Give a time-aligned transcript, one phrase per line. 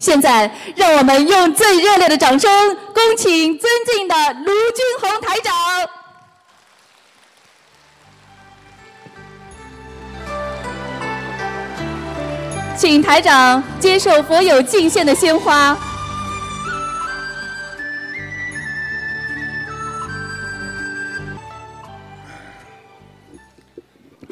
[0.00, 2.50] 现在，让我们用最热烈的掌声，
[2.94, 5.54] 恭请尊敬的卢军宏台长。
[12.78, 15.76] 请台长接受佛友敬献的鲜花。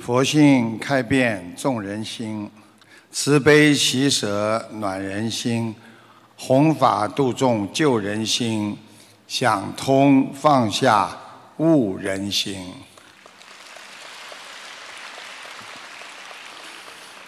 [0.03, 2.51] 佛性开遍众人心，
[3.11, 5.75] 慈悲喜舍暖人心，
[6.37, 8.79] 弘法度众救人心，
[9.27, 11.17] 想通放下
[11.57, 12.73] 悟人心。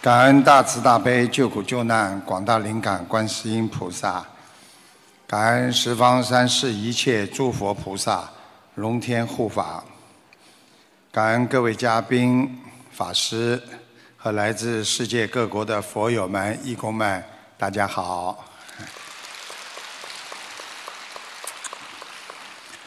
[0.01, 4.25] 感恩大慈大悲救苦救难广大灵感观世音菩萨，
[5.27, 8.29] 感恩十方三世一切诸佛菩萨
[8.75, 9.83] 龙天护法，
[11.11, 12.59] 感恩各位嘉宾。
[12.93, 13.61] 法师
[14.23, 17.23] 和来自世界各国的佛友们、义工们，
[17.57, 18.45] 大家好！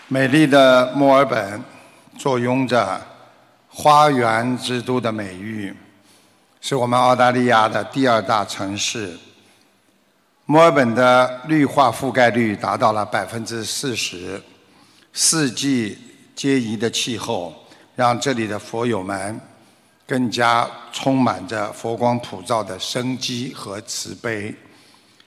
[0.06, 1.61] 美丽的墨尔本
[2.17, 3.05] 坐拥着
[3.67, 5.75] “花园之都”的美誉，
[6.61, 9.19] 是我们澳大利亚的第二大城市。
[10.45, 14.41] 墨尔本的绿化覆盖率达到了百分之四十，
[15.12, 15.98] 四季
[16.36, 17.53] 皆宜的气候
[17.97, 19.41] 让这里的佛友们。
[20.06, 24.55] 更加充满着佛光普照的生机和慈悲，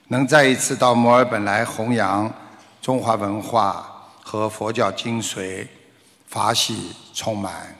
[0.06, 2.32] 能再一次到墨尔本来弘扬
[2.80, 5.66] 中华文化和佛教精髓，
[6.28, 7.76] 法喜充满。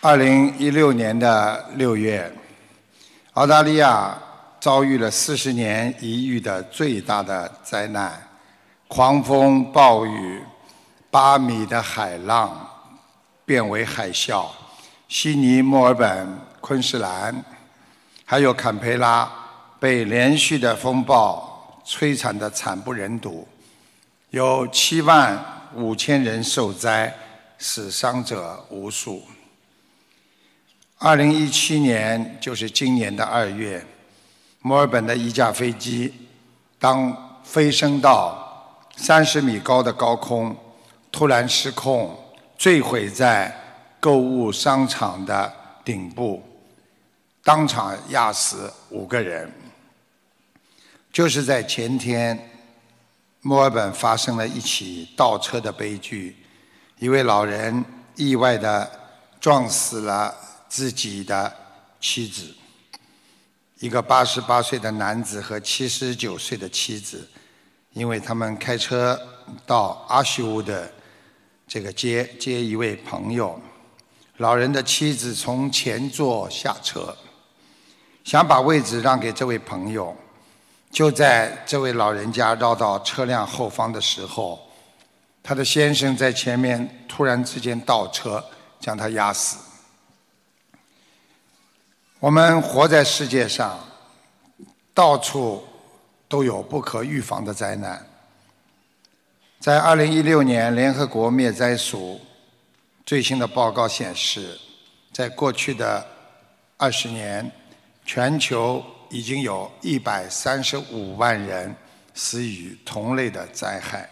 [0.00, 2.32] 二零一六年的六月，
[3.34, 4.16] 澳大利亚
[4.60, 8.26] 遭遇了四十年一遇的最大的灾难——
[8.88, 10.42] 狂风暴雨。
[11.10, 12.68] 八米的海浪
[13.44, 14.46] 变为海啸，
[15.08, 17.44] 悉尼、墨尔本、昆士兰，
[18.24, 19.30] 还有坎培拉
[19.78, 23.46] 被连续的风暴摧残的惨不忍睹，
[24.30, 25.42] 有七万
[25.74, 27.14] 五千人受灾，
[27.58, 29.22] 死伤者无数。
[30.98, 33.86] 二零一七年，就是今年的二月，
[34.60, 36.12] 墨尔本的一架飞机
[36.78, 40.56] 当飞升到三十米高的高空。
[41.16, 42.14] 突然失控，
[42.58, 43.50] 坠毁在
[43.98, 45.50] 购物商场的
[45.82, 46.42] 顶部，
[47.42, 49.50] 当场压死五个人。
[51.10, 52.38] 就是在前天，
[53.40, 56.36] 墨尔本发生了一起倒车的悲剧，
[56.98, 57.82] 一位老人
[58.16, 58.86] 意外的
[59.40, 60.36] 撞死了
[60.68, 61.50] 自己的
[61.98, 62.54] 妻子，
[63.78, 67.26] 一个八十八岁的男子和七十九岁的妻子，
[67.94, 69.18] 因为他们开车
[69.64, 70.92] 到阿修的。
[71.66, 73.60] 这个接接一位朋友，
[74.36, 77.14] 老人的妻子从前座下车，
[78.24, 80.16] 想把位置让给这位朋友。
[80.92, 84.58] 就在这位老人家绕到车辆后方的时候，
[85.42, 88.42] 他的先生在前面突然之间倒车，
[88.78, 89.58] 将他压死。
[92.20, 93.78] 我们活在世界上，
[94.94, 95.64] 到处
[96.28, 98.06] 都有不可预防的灾难。
[99.66, 102.20] 在二零一六年，联合国灭灾署
[103.04, 104.56] 最新的报告显示，
[105.12, 106.06] 在过去的
[106.76, 107.50] 二十年，
[108.04, 111.74] 全球已经有一百三十五万人
[112.14, 114.08] 死于同类的灾害。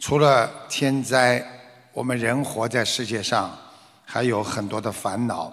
[0.00, 1.40] 除了天灾，
[1.92, 3.56] 我们人活在世界上
[4.04, 5.52] 还有很多的烦恼、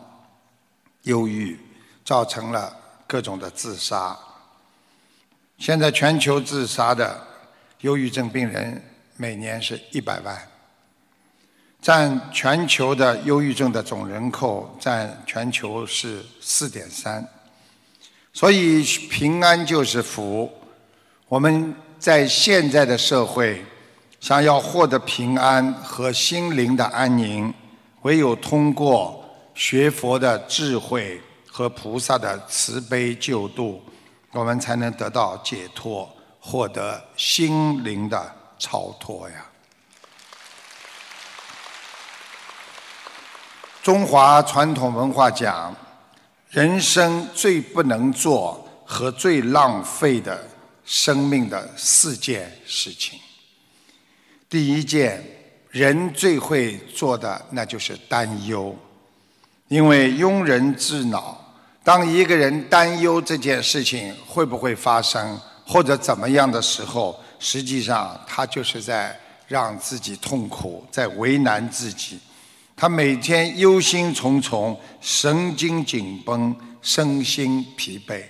[1.03, 1.59] 忧郁，
[2.03, 2.75] 造成了
[3.05, 4.17] 各种的自杀。
[5.59, 7.32] 现在全球自杀的。
[7.83, 8.81] 忧郁症病人
[9.17, 10.41] 每年是一百万，
[11.81, 17.27] 占全球的忧郁症的总人口占全球是四点三，
[18.31, 20.49] 所以平安就是福。
[21.27, 23.61] 我们在现在的社会，
[24.21, 27.53] 想要获得平安和心灵的安宁，
[28.03, 29.21] 唯有通过
[29.53, 31.19] 学佛的智慧
[31.51, 33.83] 和菩萨的慈悲救度，
[34.31, 36.09] 我们才能得到解脱。
[36.45, 39.45] 获得心灵的超脱呀！
[43.81, 45.73] 中华传统文化讲，
[46.49, 50.45] 人生最不能做和最浪费的
[50.83, 53.17] 生命的四件事情。
[54.49, 55.25] 第一件，
[55.69, 58.75] 人最会做的那就是担忧，
[59.69, 61.39] 因为庸人自扰。
[61.85, 65.39] 当一个人担忧这件事情会不会发生？
[65.65, 69.17] 或者怎么样的时候，实际上他就是在
[69.47, 72.19] 让自己痛苦，在为难自己。
[72.75, 78.23] 他每天忧心忡忡，神经紧绷，身心疲惫。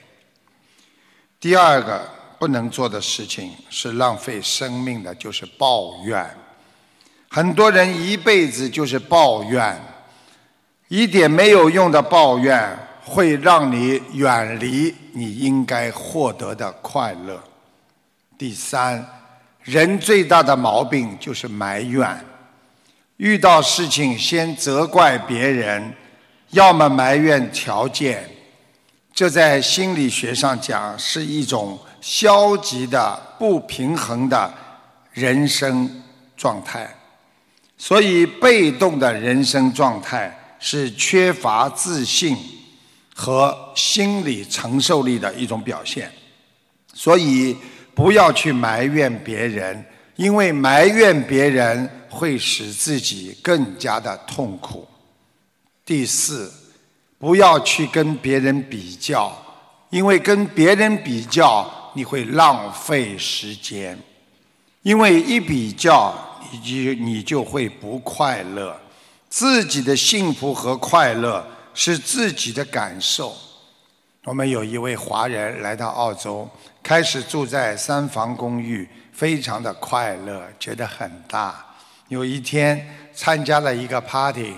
[1.40, 2.08] 第二个
[2.38, 6.30] 不能做的事情是浪费生命的，就是抱怨。
[7.30, 9.82] 很多人一辈子就是抱怨，
[10.88, 17.42] 一点没有用的抱怨会让你远离你应该获得的快乐。
[18.38, 19.06] 第三，
[19.62, 22.26] 人最大的毛病就是埋怨。
[23.18, 25.94] 遇到事情先责怪别人，
[26.50, 28.28] 要么埋怨条件，
[29.14, 34.52] 这在心理学上讲是一种消极的、不平衡的
[35.12, 36.04] 人生
[36.36, 36.90] 状态。
[37.78, 42.36] 所以，被动的人生状态是缺乏自信
[43.16, 46.12] 和心理承受力的一种表现。
[46.94, 47.56] 所以，
[47.94, 49.86] 不要去埋怨别人。
[50.16, 54.88] 因为埋怨别人会使自己更加的痛苦。
[55.84, 56.54] 第四，
[57.18, 59.36] 不要去跟别人比较，
[59.90, 63.98] 因为跟别人比较你会浪费时间。
[64.84, 66.14] 因为一比较，
[66.52, 68.80] 你就你就会不快乐。
[69.30, 73.36] 自己的幸福和快乐是自己的感受。
[74.26, 76.50] 我们有一位华人来到澳洲，
[76.82, 78.88] 开始住在三房公寓。
[79.14, 81.64] 非常的快乐，觉得很大。
[82.08, 84.56] 有一天参加了一个 party，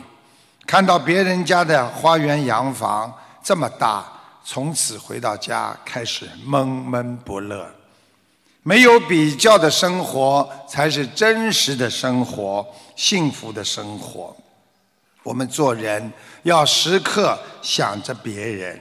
[0.65, 3.13] 看到别人家的花园洋房
[3.43, 4.05] 这么大，
[4.45, 7.69] 从此回到家开始闷闷不乐。
[8.63, 12.65] 没有比较的生活才是真实的生活，
[12.95, 14.33] 幸福的生活。
[15.25, 16.13] 我们做人
[16.43, 18.79] 要时刻想着别人，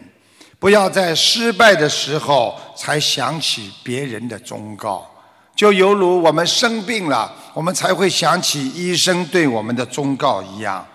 [0.58, 5.10] 不要在失败的时候才想起别人的忠告。
[5.56, 10.86] 就犹如我们生病了，我们才会想起医生对我们的忠告一样，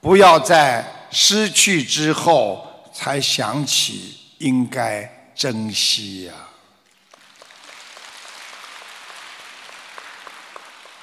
[0.00, 6.32] 不要在失去之后才想起应该珍惜呀。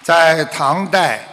[0.02, 1.24] 在唐代，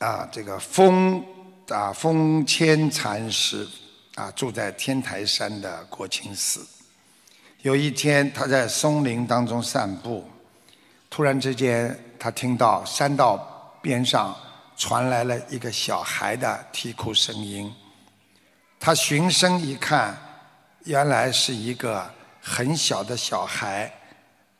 [0.00, 1.24] 啊，这个风
[1.68, 3.66] 啊封谦禅师
[4.14, 6.66] 啊住在天台山的国清寺，
[7.62, 10.24] 有一天他在松林当中散步。
[11.08, 14.34] 突然之间，他听到山道边上
[14.76, 17.70] 传来了一个小孩的啼哭声音。
[18.80, 20.16] 他循声一看，
[20.84, 22.10] 原来是一个
[22.40, 23.92] 很小的小孩，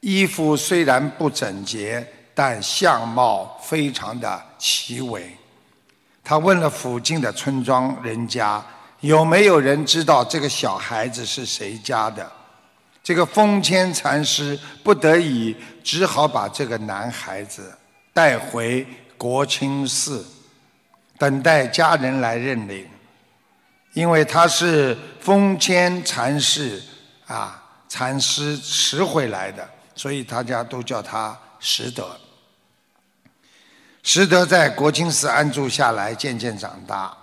[0.00, 5.34] 衣服虽然不整洁，但相貌非常的奇伟。
[6.24, 8.64] 他问了附近的村庄人家，
[9.00, 12.30] 有没有人知道这个小孩子是谁家的？
[13.02, 17.76] 这个封谦禅师不得已，只好把这个男孩子
[18.12, 18.86] 带回
[19.18, 20.24] 国清寺，
[21.18, 22.86] 等待家人来认领。
[23.92, 26.80] 因为他是封谦禅师
[27.26, 32.18] 啊，禅师拾回来的，所以大家都叫他拾得。
[34.02, 37.16] 拾得在国清寺安住下来，渐渐长大。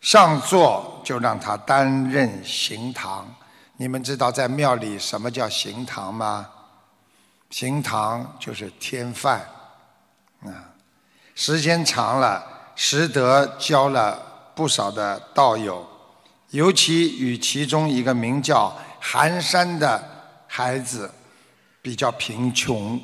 [0.00, 3.26] 上座就让他担任行堂。
[3.76, 6.48] 你们知道在庙里什么叫行堂吗？
[7.50, 9.46] 行堂就是添饭，
[10.42, 10.72] 啊，
[11.34, 12.44] 时间长了，
[12.74, 14.20] 识得交了
[14.54, 15.86] 不少的道友，
[16.50, 20.02] 尤其与其中一个名叫寒山的
[20.46, 21.10] 孩子
[21.82, 23.00] 比较贫穷，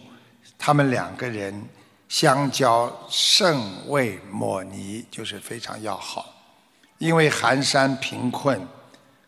[0.58, 1.68] 他们两个人
[2.12, 6.26] 相交甚为莫逆，就是非常要好。
[6.99, 8.61] 因为寒山贫困，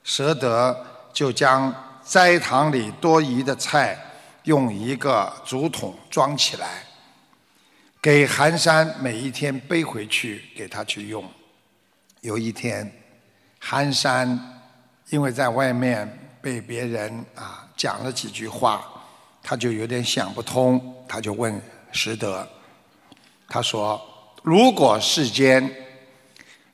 [0.03, 0.87] 舍得。
[1.11, 1.73] 就将
[2.05, 3.97] 斋堂里多余的菜
[4.43, 6.83] 用一个竹筒装起来，
[8.03, 11.25] 给寒山每一天背回去给他去用。
[12.21, 12.93] 有一天，
[13.61, 14.61] 寒山
[15.09, 18.85] 因为在外面被别人啊讲了几句话，
[19.41, 21.62] 他就有点想不通，他就问
[21.93, 22.47] 拾得，
[23.49, 24.01] 他说
[24.43, 25.71] ：“如果世间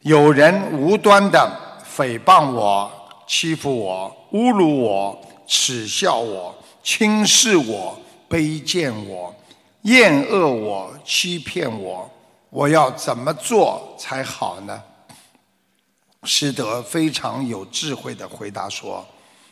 [0.01, 2.91] 有人无端的诽谤我。”
[3.33, 7.97] 欺负我、侮辱我、耻笑我、轻视我、
[8.29, 9.33] 卑贱我、
[9.83, 12.11] 厌恶我、欺骗我，
[12.51, 14.83] 我要怎么做才好呢？
[16.25, 19.07] 师德非常有智慧的回答说：“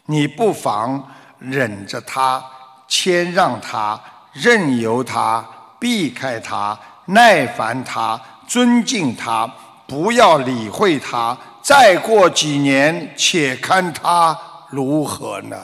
[0.06, 2.44] 你不妨忍着他，
[2.88, 5.48] 谦让他，任由他，
[5.78, 6.76] 避开他，
[7.08, 9.46] 耐烦他，尊敬他，
[9.86, 14.38] 不要理会他。”再过几年，且看他
[14.70, 15.56] 如何呢？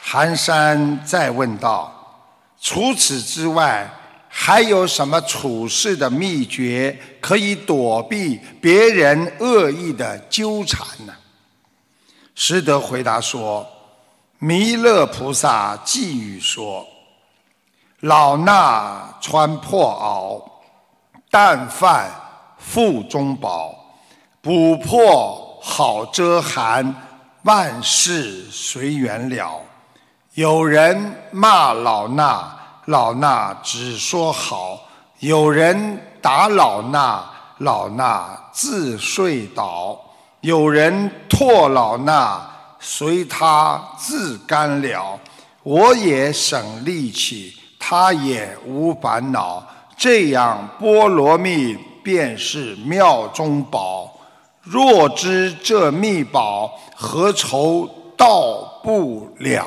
[0.00, 1.92] 寒山再问道
[2.60, 3.88] ：“除此之外，
[4.28, 11.14] 还有什么处事的秘诀可以躲避别人恶意的纠缠呢？
[12.34, 13.66] 师德回答说
[14.38, 16.86] ：“弥勒菩萨寄语说，
[18.00, 22.10] 老衲穿破袄，但饭
[22.58, 23.74] 腹中饱，
[24.40, 26.94] 补破好遮寒，
[27.42, 29.60] 万事随缘了。
[30.34, 32.44] 有人骂老衲。”
[32.86, 34.78] 老衲只说好，
[35.18, 37.20] 有人打老衲，
[37.58, 39.98] 老衲自睡倒；
[40.40, 42.38] 有人唾老衲，
[42.88, 45.18] 随他自干了。
[45.64, 49.60] 我也省力气，他也无烦恼。
[49.96, 54.16] 这样波罗蜜便是妙中宝。
[54.62, 59.66] 若知这秘宝，何愁到不了？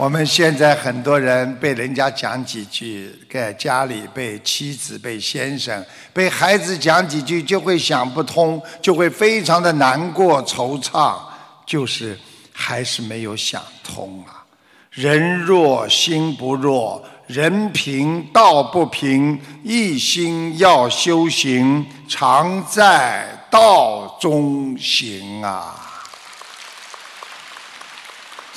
[0.00, 11.18] 我们现在很多人被人家讲几句，在家里被妻子、被先生、被孩子讲几句，就会想不通，就会非常的难过、惆怅，
[11.66, 12.18] 就是
[12.50, 14.42] 还是没有想通啊。
[14.90, 25.88] 人弱心不弱，人平道不平，一心要修行，常在道中行啊。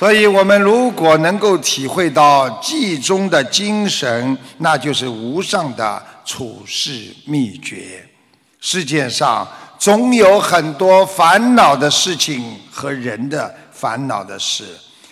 [0.03, 8.05] 所以我们如果能够体会到记中的精神，那就是无上的处世秘诀。
[8.59, 9.47] 世界上
[9.79, 14.65] 总有很多烦恼的事情和人的烦恼的事，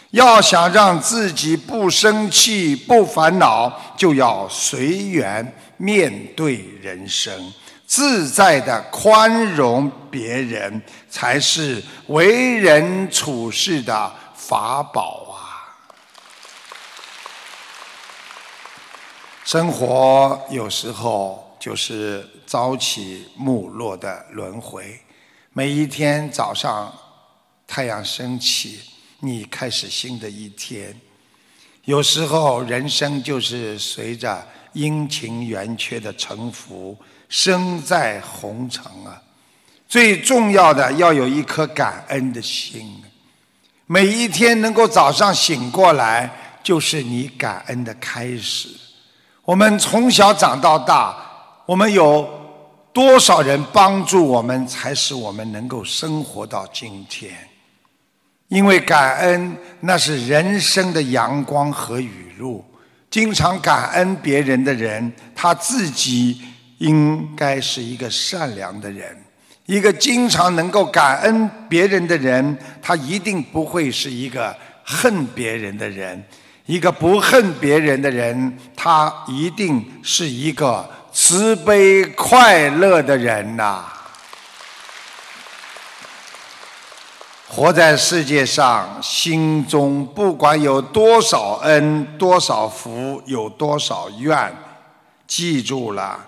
[0.10, 7.33] 要想让自己不生气、不烦恼，就要随缘面对人生，
[7.88, 14.12] 自在的宽容别人，才是为人处事的。
[14.51, 15.39] 法宝啊！
[19.46, 25.00] 生活有时候就是朝起暮落的轮回。
[25.53, 26.93] 每一天早上，
[27.65, 28.81] 太阳升起，
[29.22, 31.00] 你开始新的一天。
[31.86, 36.98] 有时候人生就是随着阴晴圆缺的沉浮，
[37.29, 39.24] 生在红尘啊。
[39.88, 43.01] 最重要的要有一颗感恩的心。
[43.93, 46.31] 每一天能够早上醒过来，
[46.63, 48.69] 就是你感恩的开始。
[49.43, 51.13] 我们从小长到大，
[51.65, 52.25] 我们有
[52.93, 57.33] 多少人帮助我们，才使我们能够生活到今天？
[58.48, 62.63] 因为感恩，那是人生的阳光和雨露。
[63.10, 66.41] 经常感恩别人的人，他自己
[66.77, 69.21] 应该是一个善良的人。
[69.71, 76.21] 一个经常能够感恩别人的人，他一定不会是一个恨别人的人。
[76.65, 83.85] 一个不恨别人的人，他一定是一个慈悲快乐的人呐。
[87.47, 94.53] 活在世界上，心中不管有多少恩、多少福、有多少怨，
[95.25, 96.19] 记住了，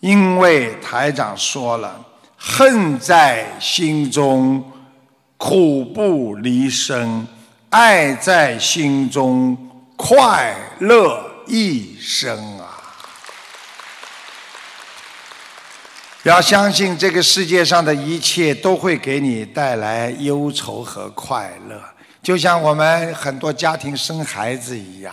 [0.00, 2.06] 因为台长说了。
[2.40, 4.64] 恨在心中，
[5.36, 7.26] 苦不离身；
[7.70, 9.56] 爱在心中，
[9.96, 12.78] 快乐一生啊！
[16.22, 21.80] 要相信这个世界上的一切都会给你带来忧愁和快乐，
[22.22, 25.12] 就像我们很多家庭生孩子一样，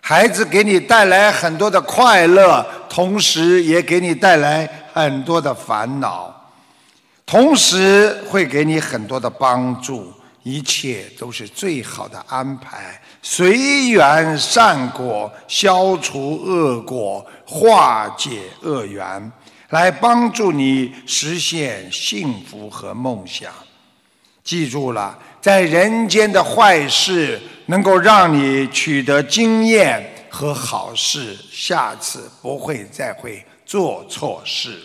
[0.00, 6.39] 孩子给你带来很多的快乐，同时也给你带来很多的烦恼。
[7.30, 19.30] 同时会给你很多的帮助，一切都是最好的安排，随缘善果，消除恶果，化解恶缘，
[19.68, 23.52] 来帮助你实现幸福和梦想。
[24.42, 34.80] 记住了，在人间的坏事能够让你取得经验和好事，下次不会再会做错事。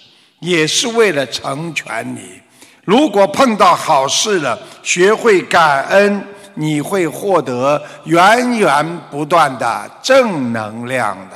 [0.46, 2.40] 也是为了成全你。
[2.84, 6.24] 如果碰到好事了，学会感恩，
[6.54, 11.36] 你会获得源源不断的正能量的。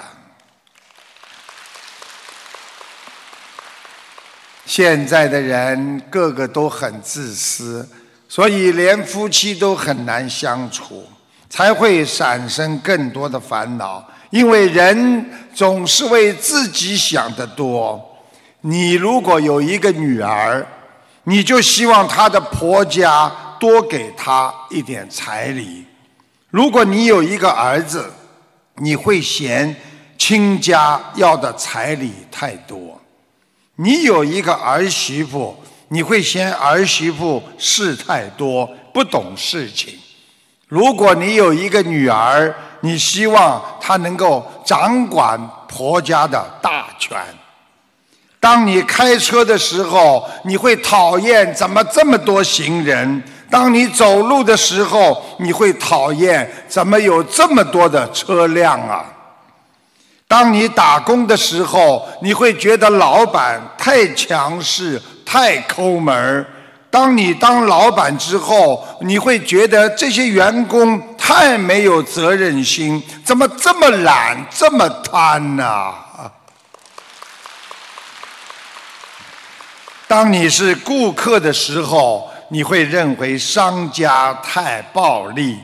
[4.63, 7.89] 现在的人个个都很自私，
[8.27, 11.09] 所以连夫妻都很难相处，
[11.49, 14.07] 才会产生更多的烦恼。
[14.29, 15.25] 因为人
[15.55, 18.05] 总是为自己想的多。
[18.61, 20.65] 你如果有一个女儿，
[21.23, 25.85] 你就希望她的婆家多给她一点彩礼。
[26.49, 28.11] 如果你有一个儿子，
[28.75, 29.75] 你会嫌
[30.17, 32.99] 亲家要的彩礼太多；
[33.75, 35.55] 你有一个儿媳妇，
[35.87, 39.97] 你会嫌儿媳妇事太多，不懂事情。
[40.67, 47.17] 如果你有一个女儿，你希望她能够掌管婆家的大权。
[48.39, 59.03] 当你开车的时候，你会讨厌怎么这么多行人；当你走路的时候，你会讨厌怎么有这么多的车辆啊。
[60.25, 66.41] 当你打工的时候，你会觉得老板太强势、太抠门；
[66.89, 75.93] 当你当老板之后，你会觉得这些员工太没有责任心，怎么这么懒、这么贪呢？
[80.09, 85.55] 当你是顾客的时候，你会认为商家太暴力；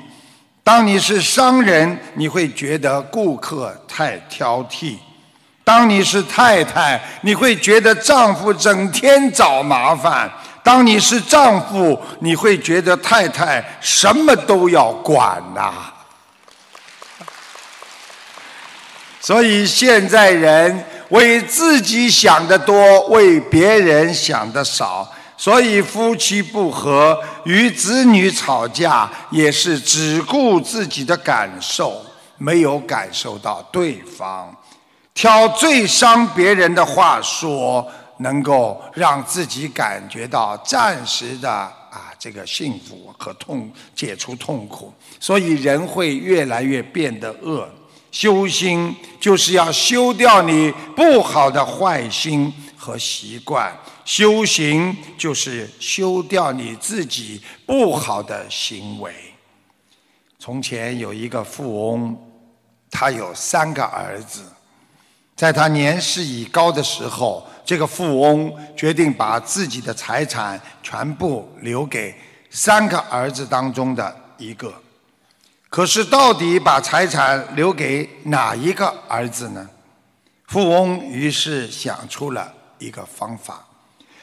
[0.64, 4.98] 当你是商人，你会觉得顾客太挑剔；
[5.64, 10.30] 当你是太太，你会觉得丈夫整天找麻烦；
[10.62, 15.74] 当你是丈夫，你会觉得太太什么都要管呐。
[19.20, 20.86] 所以现在人。
[21.10, 25.08] 为自己想的多，为别人想的少，
[25.38, 32.02] 所以夫妻不和，与子女吵架，也是只顾自己的感受，
[32.38, 34.56] 没有感受到对方，
[35.14, 37.86] 挑最伤别人的话说，
[38.20, 47.70] 能够让自己感觉到暂时的啊这个幸福和痛，解除痛苦，所以人会越来越变得恶。
[48.16, 59.14] 修心就是要修掉你不好的坏心和习惯，修行就是修掉你自己不好的行为。
[60.40, 62.18] 从前有一个富翁，
[62.90, 64.46] 他有三个儿子，
[65.36, 72.16] 在他年事已高的时候，这个富翁决定把自己的财产全部留给
[72.50, 74.74] 三个儿子当中的一个。
[75.76, 79.70] 可是，到底把财产留给哪一个儿子呢？
[80.48, 83.62] 富翁于是想出了一个方法，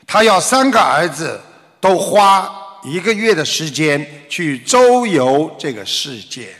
[0.07, 1.39] 他要三个儿子
[1.79, 2.51] 都花
[2.83, 6.57] 一个月的时间去周游这个世界，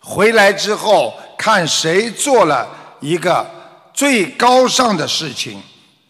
[0.00, 2.68] 回来之后看谁做了
[3.00, 3.50] 一个
[3.94, 5.62] 最高尚的事情，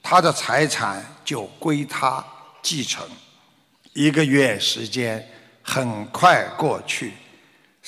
[0.02, 2.24] 他的财产就归他
[2.60, 3.06] 继承。
[3.92, 5.24] 一个月时间
[5.62, 7.12] 很快过去。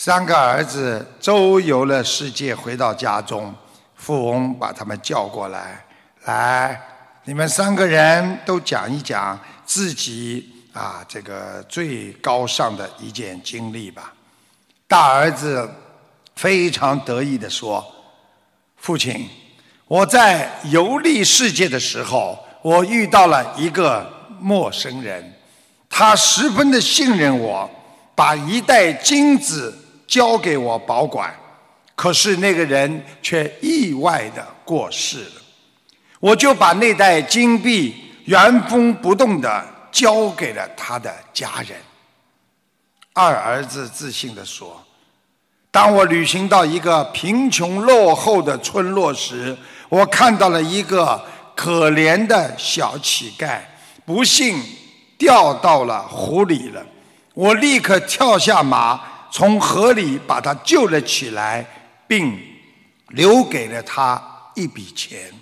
[0.01, 3.53] 三个儿子周游了世界，回到家中，
[3.97, 5.85] 富翁把他们叫过来，
[6.23, 6.81] 来，
[7.25, 14.15] 你们三个人都讲一讲自己啊这个最高尚的一件经历吧。
[14.87, 15.69] 大儿子
[16.37, 17.85] 非常得意地说
[18.79, 19.29] ：“父亲，
[19.89, 24.09] 我在游历世界的时候，我遇到了一个
[24.39, 25.35] 陌生人，
[25.91, 27.69] 他十分的信任我，
[28.15, 29.77] 把一袋金子。”
[30.09, 31.33] 交给我保管，
[31.95, 35.43] 可是那个人却意外的过世了，
[36.19, 37.95] 我就把那袋金币
[38.25, 41.79] 原封不动的交给了他的家人。
[43.13, 44.83] 二儿子自信的说
[45.71, 49.55] ：“当我旅行到一个贫穷落后的村落时，
[49.91, 51.23] 我看到了一个
[51.55, 53.61] 可怜的小乞丐，
[54.07, 54.59] 不幸
[55.19, 56.83] 掉到了湖里了。
[57.35, 58.99] 我立刻跳下马。”
[59.31, 61.67] 从河里把他救了起来，
[62.07, 62.39] 并
[63.09, 64.23] 留给了他
[64.55, 65.33] 一笔钱。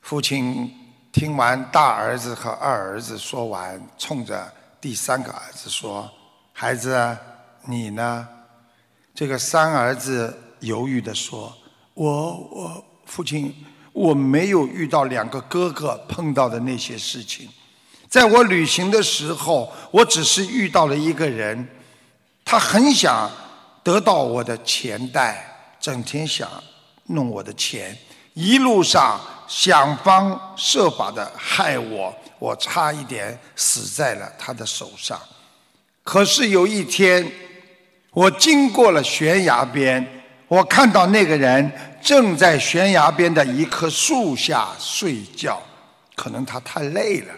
[0.00, 0.72] 父亲
[1.12, 6.10] 听完大儿子和二儿子说完，冲着第三个儿子说
[6.52, 7.16] ：“孩子，
[7.64, 8.28] 你呢？”
[9.14, 11.56] 这个三儿子犹豫地说
[11.94, 13.54] ：“我我父亲，
[13.92, 17.48] 我没有遇到两个哥哥碰到的那些事情。
[18.08, 21.68] 在我旅行的时候，我只是遇到了一个人。”
[22.48, 23.28] 他很想
[23.82, 26.48] 得到我的钱袋，整天想
[27.06, 27.98] 弄我的钱，
[28.34, 35.20] 一路上想方设法的害我，我差一点死在了他的手上。
[36.04, 37.28] 可是有一天，
[38.12, 41.68] 我经过了悬崖边，我看到那个人
[42.00, 45.60] 正在悬崖边的一棵树下睡觉，
[46.14, 47.34] 可能他太累了。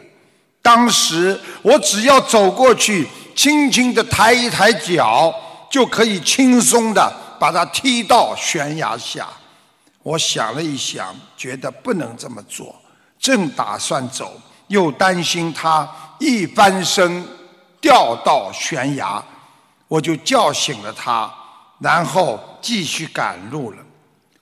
[0.61, 3.09] 当时我只要走过去。
[3.39, 5.33] 轻轻的抬一抬脚，
[5.71, 9.29] 就可以轻松的把他踢到悬崖下。
[10.03, 12.75] 我想了一想，觉得不能这么做，
[13.17, 14.33] 正打算走，
[14.67, 17.25] 又担心他一翻身
[17.81, 19.25] 掉到悬崖。
[19.87, 21.33] 我就叫醒了他，
[21.79, 23.77] 然后继续赶路了。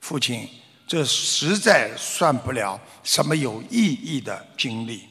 [0.01, 0.49] 父亲，
[0.87, 5.07] 这实在算不了什么有意义的经历。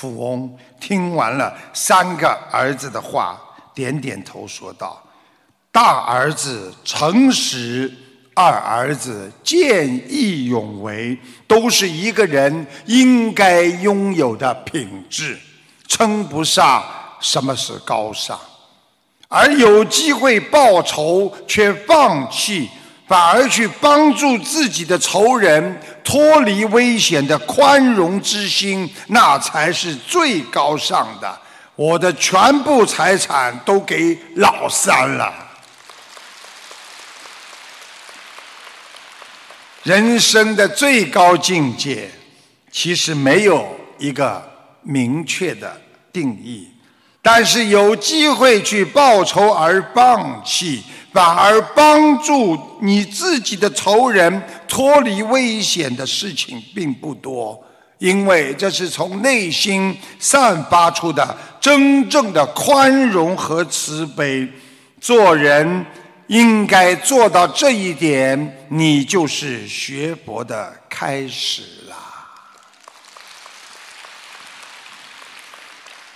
[0.00, 3.38] 富翁听完了三个儿子的话，
[3.74, 4.98] 点点头说道
[5.70, 7.92] ：“大儿子诚实，
[8.34, 15.38] 二儿子见义勇为，都是一个人应该拥有的品质，
[15.86, 16.82] 称不上
[17.20, 18.40] 什么是高尚。
[19.28, 22.70] 而有机会报仇却放弃。”
[23.10, 31.40] 反而去帮助自己的仇人脱离危险的宽容之心，那才是最高尚的。
[31.76, 35.32] 我的全部财产都给老三了。
[39.82, 42.10] 人生的最高境界，
[42.70, 44.42] 其实没有一个
[44.82, 45.80] 明确的
[46.12, 46.68] 定义，
[47.22, 50.82] 但是有机会去报仇而放弃。
[51.12, 57.60] 反而帮助你自己的仇人脱离危险的事情并不多，
[57.98, 64.48] 因为这是从内心散发出的真正的宽容和慈悲。
[65.00, 65.84] 做人
[66.28, 71.96] 应该做到这一点，你就是学佛的开始啦。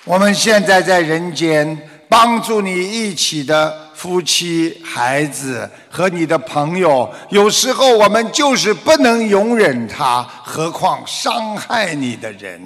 [0.04, 1.76] 我们现在在人间，
[2.08, 3.83] 帮助你一起的。
[4.04, 12.60] 夫妻、孩子和你的朋友，有时候我们就是不能容忍他，何况伤害你的人。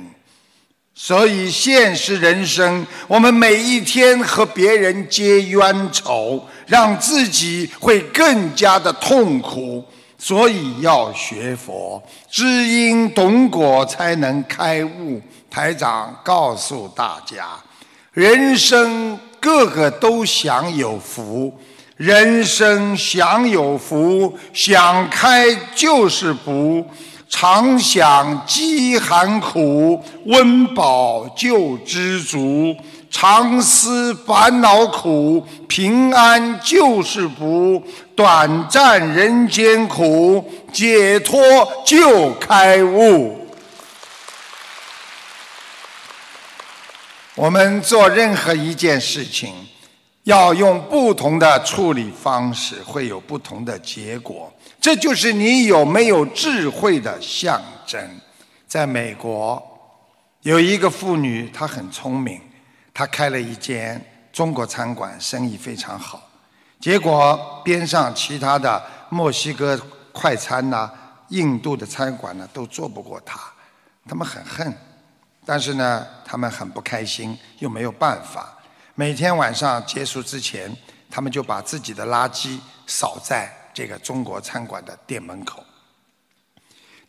[0.96, 9.84] 所以，现实人生，我们每一天和别人结冤仇，让自己会更加的痛苦。
[10.18, 15.22] 所以要学佛，知因懂果，才能开悟。
[15.48, 17.50] 台长告诉大家，
[18.10, 19.16] 人生。
[19.40, 21.52] 个个都享有福，
[21.96, 26.84] 人生享有福，想开就是福。
[27.30, 32.74] 常想饥寒苦，温饱就知足；
[33.10, 37.82] 常思烦恼苦，平安就是福。
[38.16, 41.38] 短暂人间苦，解脱
[41.84, 43.37] 就开悟。
[47.38, 49.54] 我们做任何一件事情，
[50.24, 54.52] 要用不同的处理方式，会有不同的结果。
[54.80, 58.00] 这就是你有没有智慧的象征。
[58.66, 59.62] 在美国，
[60.42, 62.40] 有一个妇女，她很聪明，
[62.92, 66.20] 她开了一间中国餐馆，生意非常好。
[66.80, 70.90] 结果边上其他的墨西哥快餐呐、
[71.28, 73.38] 印度的餐馆呢，都做不过她，
[74.08, 74.76] 他们很恨。
[75.50, 78.54] 但是呢，他们很不开心，又没有办法。
[78.94, 80.70] 每天晚上结束之前，
[81.10, 85.64] 他们就把自己的垃圾扫在这个中国餐馆的店门口。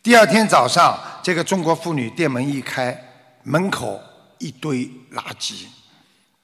[0.02, 2.98] 第二天早上，这个中国妇女店门一开，
[3.42, 4.00] 门口
[4.38, 5.66] 一堆垃圾。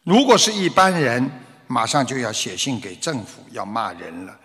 [0.05, 1.31] 如果是一般人，
[1.67, 4.39] 马上就要写信给政府，要骂人了。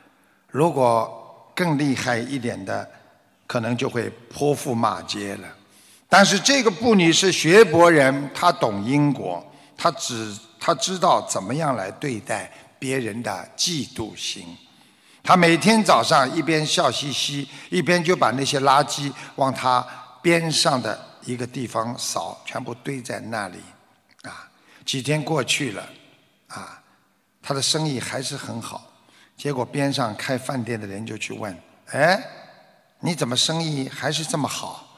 [0.48, 2.90] 如果更厉害一点的，
[3.46, 5.50] 可能就会泼妇骂街了。
[6.14, 9.42] 但是这个布女是学博人，她懂因果，
[9.78, 14.46] 她只她知道怎么样来对待别人的嫉妒心。
[15.24, 19.88] 她每天早上一边笑嘻嘻，一边就把那些垃圾往她
[20.22, 23.60] 边上的一个地方扫，全部堆在那里。
[24.24, 24.52] 啊，
[24.86, 25.90] 几天过去了，
[26.48, 26.84] 啊，
[27.42, 28.92] 她的生意还是很好。
[29.38, 31.58] 结果边上开饭店的人就去问
[31.94, 32.22] ：“哎，
[33.00, 34.90] 你怎么生意还是这么好？”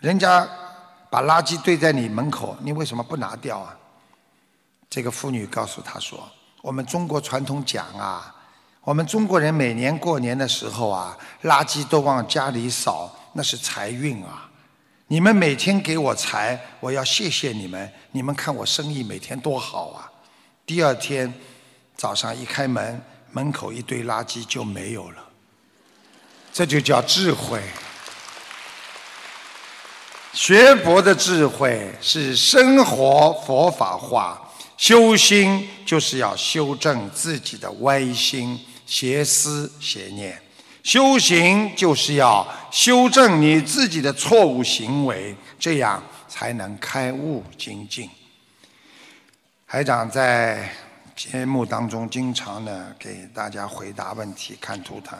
[0.00, 0.48] 人家
[1.10, 3.76] 把垃圾堆在你门口，你为什么不拿掉啊？
[4.88, 6.28] 这个妇女告诉他说
[6.62, 8.34] ：“我们中国传统讲啊，
[8.82, 14.50] 我们中国人每年过年的时候啊，垃圾都往家里扫，那是财运啊。
[15.08, 17.92] 你们每天给我财，我要谢谢你们。
[18.12, 20.10] 你们看我生意每天多好啊！
[20.64, 21.32] 第二天
[21.94, 25.22] 早上一开门，门口一堆垃圾就没有了。
[26.52, 27.60] 这就叫智慧。”
[30.32, 34.40] 学佛的智慧是生活佛法化，
[34.76, 40.40] 修心就是要修正自己的歪心、邪思、邪念。
[40.84, 48.08] 修行就是要修正你自己的错误行为，这样才能开悟精进。
[49.66, 50.72] 海长在
[51.16, 55.18] 节目当中经常呢给大家回答问题，看图腾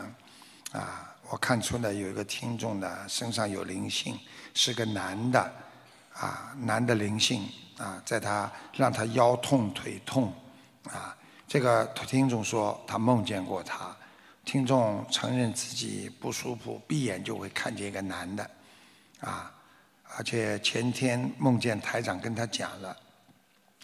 [0.71, 4.17] 啊，我看出呢有一个听众呢身上有灵性。
[4.53, 5.53] 是个男的，
[6.13, 10.33] 啊，男的灵性啊，在他让他腰痛腿痛，
[10.89, 11.15] 啊，
[11.47, 13.95] 这个听众说他梦见过他，
[14.45, 18.49] 听众承认自己不舒服，闭眼就会看见一个男的，
[19.21, 19.53] 啊，
[20.17, 22.95] 而且前天梦见台长跟他讲了，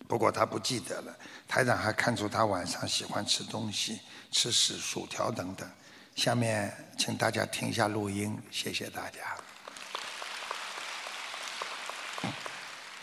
[0.07, 1.15] 不过他不记得了。
[1.47, 4.01] 台长还看出他晚上喜欢吃东西，
[4.31, 5.67] 吃屎、薯条等等。
[6.15, 9.37] 下面请大家听一下录音，谢谢大家。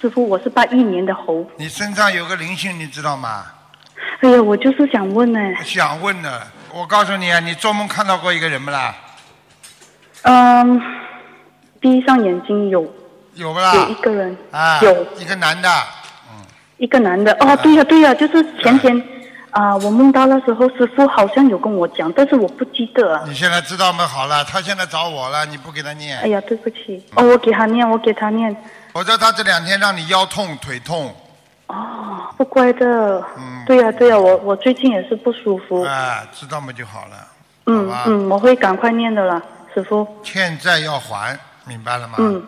[0.05, 1.47] 师傅，我是八一年的猴。
[1.57, 3.47] 你身上有个灵性，你知道吗？
[4.21, 5.41] 哎呀，我就是想问呢。
[5.65, 6.43] 想问呢，
[6.75, 8.95] 我告诉你啊，你做梦看到过一个人不啦？
[10.25, 10.79] 嗯，
[11.81, 12.83] 闭上眼睛有
[13.33, 13.73] 有不啦？
[13.75, 15.71] 有一个人，啊，有一个男的，
[16.31, 16.45] 嗯
[16.77, 17.33] 一个男的。
[17.41, 19.03] 哦，对呀对呀，就是前天
[19.53, 23.25] 啊，我梦到那时候师傅好像有跟我讲，但是我不记得啊。
[23.27, 24.07] 你现在知道吗？
[24.07, 27.03] 好了，他现在找我了，你不给他念，哎呀，对不起。
[27.15, 28.55] 哦，我给他念，我给他念。
[28.95, 31.13] 否则他这两天让你腰痛腿痛，
[31.67, 33.21] 哦，不乖的。
[33.37, 35.83] 嗯对呀对呀，我我最近也是不舒服。
[35.83, 37.27] 啊，知道嘛就好了，
[37.67, 39.43] 嗯嗯，我会赶快念的了，
[39.75, 40.07] 师傅。
[40.23, 42.15] 欠债要还，明白了吗？
[42.19, 42.41] 嗯，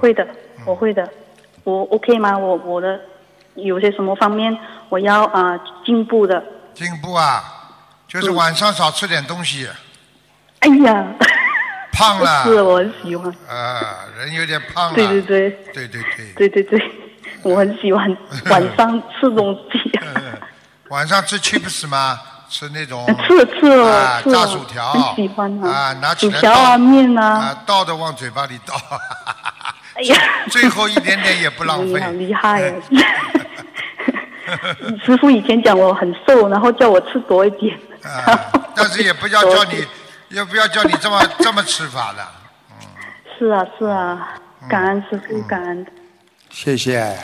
[0.00, 0.26] 会的，
[0.64, 1.08] 我会的。
[1.62, 2.36] 我 OK 吗？
[2.36, 2.98] 我我的
[3.54, 4.56] 有些什么方面
[4.88, 6.42] 我要啊、进步的？
[6.74, 7.44] 进步啊，
[8.08, 9.68] 就是晚上少吃点东西，
[10.60, 11.06] 哎呀，
[11.98, 12.44] 胖了。
[12.44, 13.28] 是，我很喜欢。
[13.48, 14.94] 啊，人有点胖了。
[14.94, 15.50] 对对对。
[15.74, 16.32] 对对对。
[16.36, 16.90] 对对对，
[17.42, 19.90] 我很喜欢晚上吃东西。
[20.90, 22.20] 晚上吃 chips 吗？
[22.48, 23.04] 吃那种。
[23.26, 23.60] 吃吃
[24.22, 24.30] 吃。
[24.30, 24.92] 炸薯条。
[24.92, 25.68] 很喜欢啊。
[25.68, 27.62] 啊，拿薯条啊，面啊。
[27.66, 28.74] 倒的往嘴巴里倒。
[29.94, 30.16] 哎呀。
[30.50, 31.98] 最后一点点也不浪费。
[32.00, 32.72] 好厉害。
[35.04, 37.78] 师傅以前讲我很瘦，然后叫我吃多一点。
[38.74, 39.84] 但是也不要叫你
[40.30, 42.26] 也不要叫你这么这么吃法的。
[43.38, 45.86] 是啊是啊，感恩师傅，感恩。
[46.50, 47.16] 谢谢。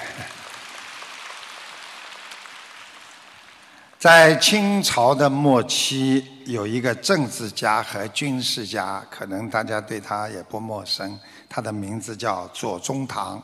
[3.98, 11.18] 在清朝的末期，有一个政治家和军事家，可能大家对他也不陌生。
[11.48, 13.42] 他的名字叫左宗棠。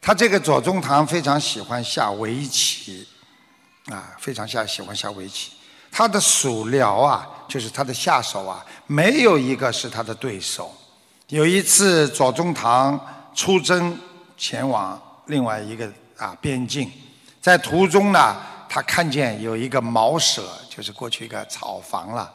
[0.00, 3.06] 他这个左宗棠非常喜欢下围棋，
[3.90, 5.52] 啊，非常下喜欢下围棋。
[5.98, 10.72] 他的属僚啊，就是他的下手啊，没有一个是他的对手。
[11.26, 12.96] 有一次，左宗棠
[13.34, 13.98] 出征
[14.36, 16.88] 前往另外一个啊边境，
[17.40, 18.36] 在途中呢，
[18.68, 22.32] 他看见有一个茅舍，就是过去一个草房了，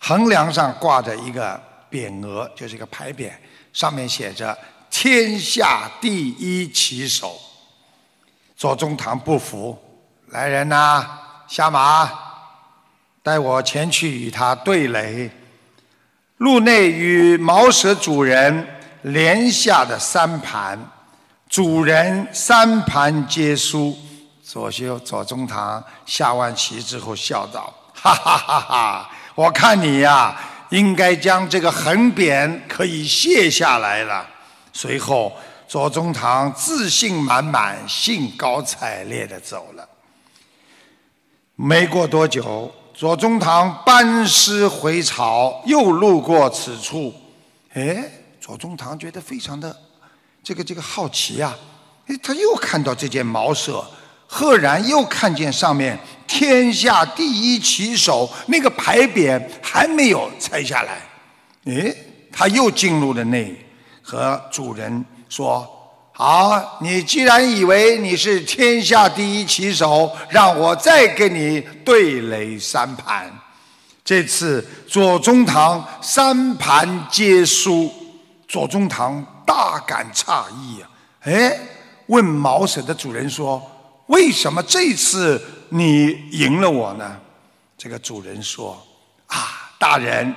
[0.00, 1.60] 横梁上挂着一个
[1.92, 3.30] 匾额，就是一个牌匾，
[3.72, 4.58] 上面写着
[4.90, 7.38] “天下第一棋手”。
[8.58, 9.78] 左宗棠不服，
[10.30, 11.08] 来人呐、
[11.46, 12.27] 下马，
[13.28, 15.30] 带我前去与他对垒。
[16.38, 18.66] 路内与茅舍主人
[19.02, 20.78] 连下的三盘，
[21.46, 23.94] 主人三盘皆输。
[24.42, 29.10] 左修左宗棠下完棋之后笑道：“哈哈哈哈！
[29.34, 30.34] 我看你呀、
[30.70, 34.26] 应该将这个横匾可以卸下来了。”
[34.72, 35.36] 随后，
[35.68, 39.86] 左宗棠自信满满、兴高采烈地走了。
[41.56, 47.14] 没过多久，左宗棠班师回朝，又路过此处。
[47.72, 48.04] 哎，
[48.40, 49.72] 左宗棠觉得非常的
[50.42, 51.56] 这个这个好奇呀、
[52.08, 53.88] 哎，他又看到这件茅舍，
[54.26, 61.00] 赫然又看见上面“天下第一棋手”那个牌匾还没有拆下来。
[61.66, 61.94] 哎，
[62.32, 63.54] 他又进入了内，
[64.02, 65.64] 和主人说
[66.20, 73.32] ：“好，你既然以为你是天下第一棋手，让我再跟你对垒三盘。”
[74.04, 77.88] 这次左宗棠三盘皆输，
[78.48, 80.90] 左宗棠大感诧异啊！
[81.20, 81.56] 哎，
[82.06, 83.62] 问茅舍的主人说
[84.08, 87.16] ：“为什么这次你赢了我呢？”
[87.78, 88.76] 这个主人说
[89.28, 90.34] ：“啊，大人，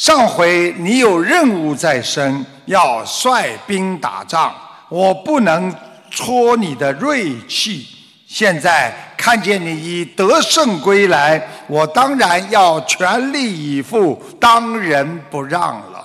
[0.00, 4.50] 上回你有任务在身，要率兵打仗，
[4.88, 5.70] 我不能
[6.10, 7.86] 戳你的锐气。
[8.26, 16.02] 现在看见你已得胜归来，我当然要全力以赴，当仁不让了。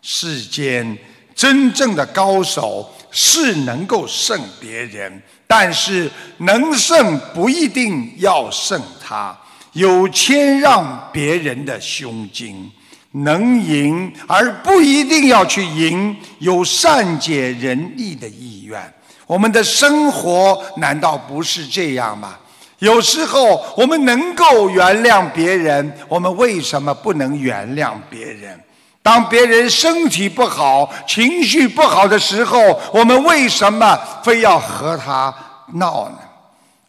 [0.00, 0.96] 世间
[1.34, 9.36] 真正的高手是能够胜别人，但是能胜不一定要胜他，
[9.72, 12.70] 有谦让别人的胸襟。
[13.14, 18.80] 能赢而不一定要去赢，有善解人意的意愿。
[19.26, 22.36] 我们的生活难道不是这样吗？
[22.80, 28.60] 有时候我们能够原谅别人，我们为什么不能原谅别人？
[29.02, 32.58] 当别人身体不好、情绪不好的时候，
[32.92, 35.34] 我们为什么非要和他
[35.74, 36.18] 闹呢？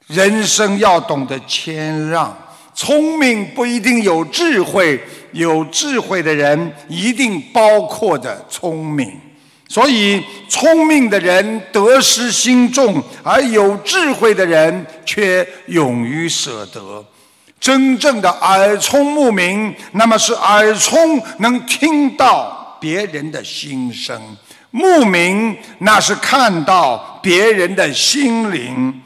[0.08, 2.36] 人生要懂得谦让，
[2.74, 5.02] 聪明不一定有智慧，
[5.36, 9.20] 有智慧的人一定包括着聪明。
[9.68, 17.04] 所以，聪明的人得失心重，而有智慧的人却勇于舍得。
[17.60, 24.22] 真正的耳聪目明，那么是耳聪能听到别人的心声，
[24.70, 29.02] 目明那是看到别人的心灵。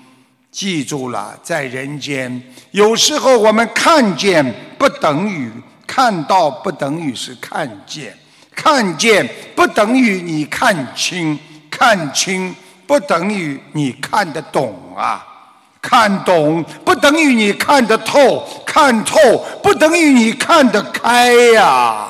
[0.51, 5.49] 记住了，在人间，有时候我们看见不等于
[5.89, 8.15] 看到，不等于是看见。
[8.55, 11.39] 看见不等于你看清，
[11.71, 15.25] 看清不等于你看得懂啊！
[15.81, 19.17] 看懂不等于你看得透，看透
[19.63, 22.09] 不等于你看得开呀！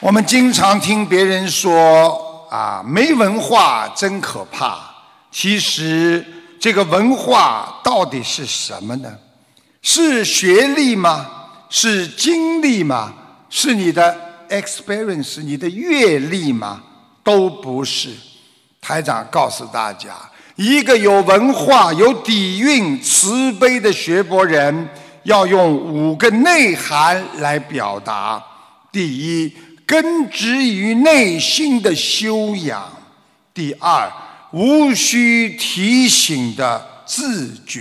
[0.00, 4.80] 我们经常听别人说啊，没文化真可怕。
[5.30, 6.26] 其实
[6.60, 9.10] 这个文化到底是什么呢？
[9.80, 11.26] 是学历吗？
[11.70, 13.14] 是经历吗？
[13.48, 14.14] 是你的
[14.50, 16.82] experience，你的阅历吗？
[17.24, 18.10] 都不是。
[18.78, 20.14] 台长告诉大家，
[20.56, 24.88] 一个有文化、有底蕴、慈悲的学博人，
[25.22, 28.42] 要用五个内涵来表达：
[28.92, 32.82] 第一，根植于内心的修养；
[33.54, 34.10] 第二，
[34.52, 37.80] 无需提醒的自觉；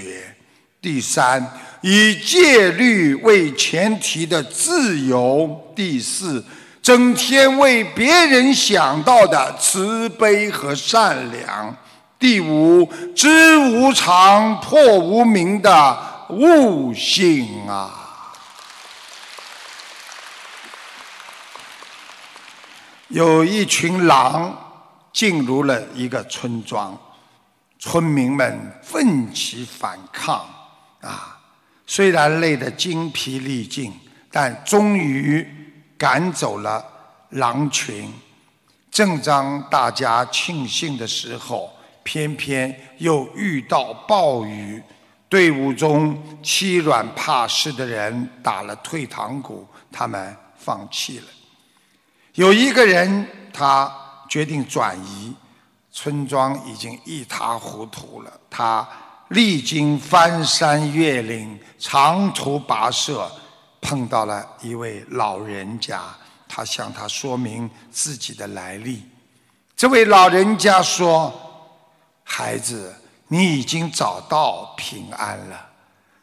[0.82, 1.60] 第三。
[1.82, 6.43] 以戒律为前提的自由，第四，
[6.82, 11.73] 整天为别人想到的慈悲和善良，
[12.19, 18.36] 第五，知无常破无明的悟性啊！
[23.08, 24.68] 有一群狼
[25.19, 26.97] 进入了一个村庄，
[27.77, 30.47] 村民们奋起反抗
[31.01, 31.38] 啊！
[31.86, 33.91] 虽然累得精疲力尽，
[34.32, 35.45] 但终于
[35.97, 36.82] 赶走了
[37.32, 38.10] 狼群。
[38.89, 41.69] 正当大家庆幸的时候，
[42.01, 44.82] 偏偏又遇到暴雨，
[45.27, 51.25] 队伍中欺软怕事的人打了退堂鼓，他们放弃了。
[52.36, 53.93] 有一个人，他
[54.30, 55.36] 决定转移，
[55.92, 58.32] 村庄已经一塌糊涂了。
[58.50, 58.88] 他。
[59.30, 63.32] 历经翻山越岭、长途跋涉，
[63.80, 66.02] 碰到了一位老人家。
[66.48, 69.04] 他向他说明自己的来历。
[69.76, 71.32] 这位老人家说
[72.26, 72.92] ：“孩子，
[73.28, 75.70] 你已经找到平安了。”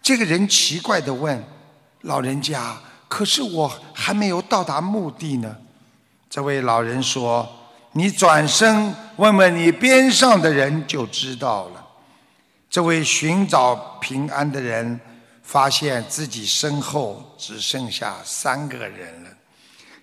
[0.03, 1.41] 这个人奇怪地问
[2.03, 5.57] ：“老人家，可是我还没有到达目的呢？”
[6.29, 7.49] 这位老人说
[7.97, 11.83] ：“你转身问问你边上的人就知道了。”
[12.69, 15.01] 这位寻找平安的人
[15.43, 19.31] 发现自己身后只剩下三个人了。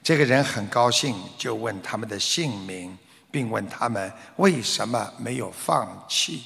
[0.01, 2.97] 这个人很高兴，就问他们的姓名，
[3.29, 6.41] 并问他们为什么没有放弃。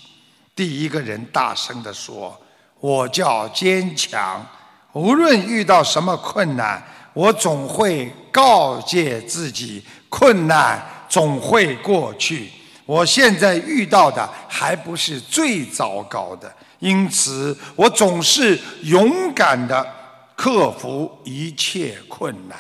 [0.54, 2.38] 第一个人大声地说
[2.82, 4.46] ：“我叫坚强，
[4.92, 6.84] 无论遇到什么困难，
[7.14, 10.84] 我总会告诫自己，困难
[11.18, 12.48] 总会过去。”
[12.86, 19.84] 我现在遇到的还不是最糟糕的，因此我总是勇敢的
[20.36, 22.56] 克服一切困难。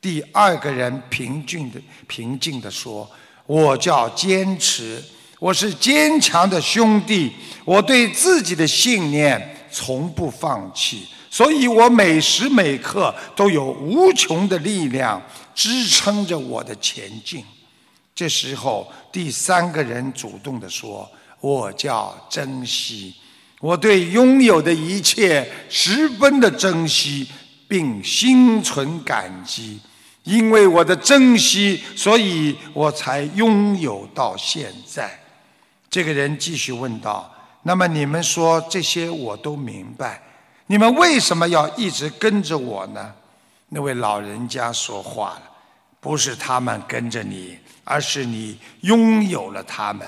[0.00, 3.08] 第二个人平静的平静的说
[3.46, 5.00] ：“我叫坚持，
[5.38, 7.32] 我是坚强的兄弟，
[7.64, 15.22] 我对自己的信念从不放弃，所以我每时每刻都有无穷的力量
[15.54, 17.44] 支撑着我的前进。”
[18.14, 21.10] 这时候，第三个人主动地说
[21.40, 23.14] ：“我叫珍惜，
[23.60, 27.26] 我对拥有的一切十分的珍惜，
[27.66, 29.80] 并心存感激。
[30.24, 35.18] 因为我的珍惜，所以我才拥有到现在。”
[35.90, 40.22] 这个人继续问道：“那么你们说这些我都明白，
[40.66, 43.12] 你们为什么要一直跟着我呢？”
[43.74, 45.42] 那位老人家说话了
[46.02, 50.06] ：“不是他们跟着你。”而是你拥有了他们，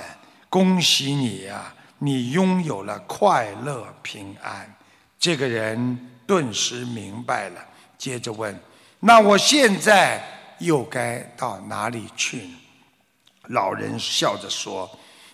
[0.48, 1.74] 恭喜你呀！
[1.98, 4.72] 你拥有了快乐平安。
[5.18, 7.60] 这个人顿时明白了，
[7.98, 8.56] 接着问
[9.00, 10.22] ：“那我现在
[10.60, 12.48] 又该到哪里去？”
[13.50, 14.88] 老人笑着说：“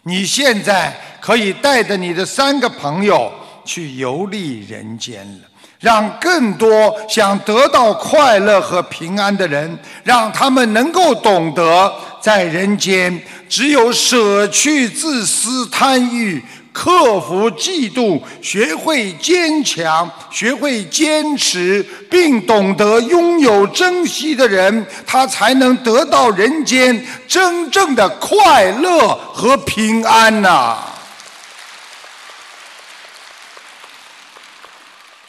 [0.04, 3.30] 你现在可以带着你的三个朋友
[3.66, 5.49] 去游历人间了。
[5.81, 16.45] 让更多想得到快乐和平安的人，让他们能够懂得，在人间只有舍去自私贪欲。
[16.72, 30.78] 克服嫉妒，学会坚强，学会坚持，并懂得拥有珍惜的人，他才能得到人间真正的快乐和平安呐。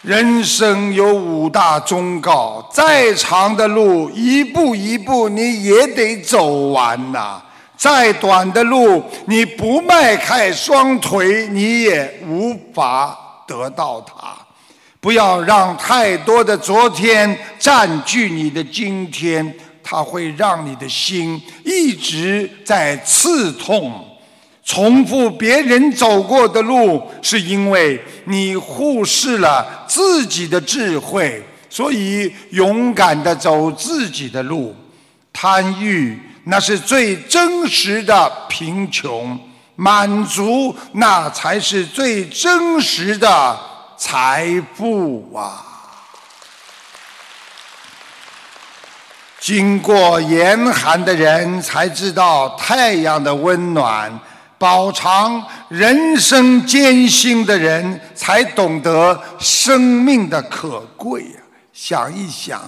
[0.02, 7.40] 人生有五大忠告，再长的路，一步一步你也得走完呐。
[7.78, 13.16] 再短的路，你不迈开双腿，你也无法
[13.48, 14.36] 得到它。
[15.00, 24.04] 不要让太多的昨天占据你的今天，它会让你的心一直在刺痛。
[24.72, 31.46] 重复别人走过的路，是因为你忽视了自己的智慧。
[31.70, 34.74] 所以，勇敢的走自己的路，
[35.34, 36.18] 贪欲。
[36.46, 39.38] 那是最真实的贫穷，
[39.76, 43.60] 满足那才是最真实的
[43.98, 45.66] 财富啊！
[49.38, 54.20] 经过严寒的人才知道太阳的温暖，
[54.62, 61.42] 饱尝人生艰辛的人才懂得生命的可贵呀！
[61.74, 62.62] 想一想。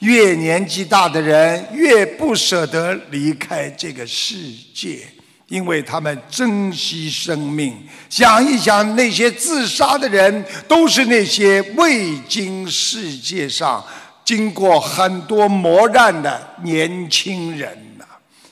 [0.00, 4.36] 越年纪大的人越不舍得离开这个世
[4.74, 5.00] 界，
[5.48, 7.74] 因为他们珍惜生命。
[8.10, 13.82] 想一想，那些自杀的人，都是那些未经世界上
[14.22, 17.87] 经过很多磨难的年轻人。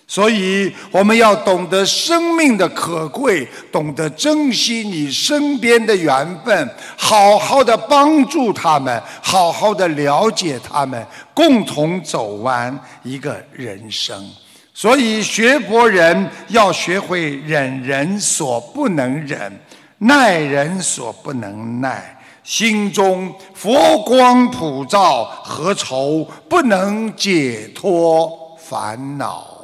[0.09, 11.05] 所以，我们要懂得生命的可贵，懂得珍惜你身边的缘分，好好的帮助他们，好好的了解他们，
[11.35, 14.25] 共同走完一个人生。
[14.73, 19.53] 所以，学佛人要学会忍人所不能忍，
[19.99, 29.56] 耐人所不能耐，心中佛光普照，何愁不能解脱烦恼？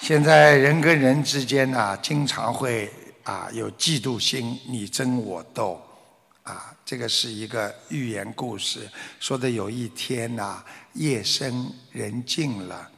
[0.00, 2.90] 现在人跟人之间呢，经常会
[3.22, 5.78] 啊有嫉妒心，你争我斗，
[6.42, 8.88] 啊，这个是一个寓言故事，
[9.20, 12.90] 说的有一天呐，夜深人静了，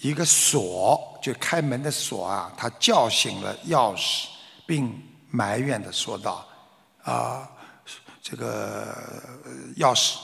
[0.00, 4.26] 一个锁就开门的锁啊，他叫醒了钥匙，
[4.66, 4.92] 并
[5.30, 6.44] 埋怨的说道
[7.04, 7.48] ：“啊，
[8.20, 8.92] 这个
[9.76, 10.16] 钥匙，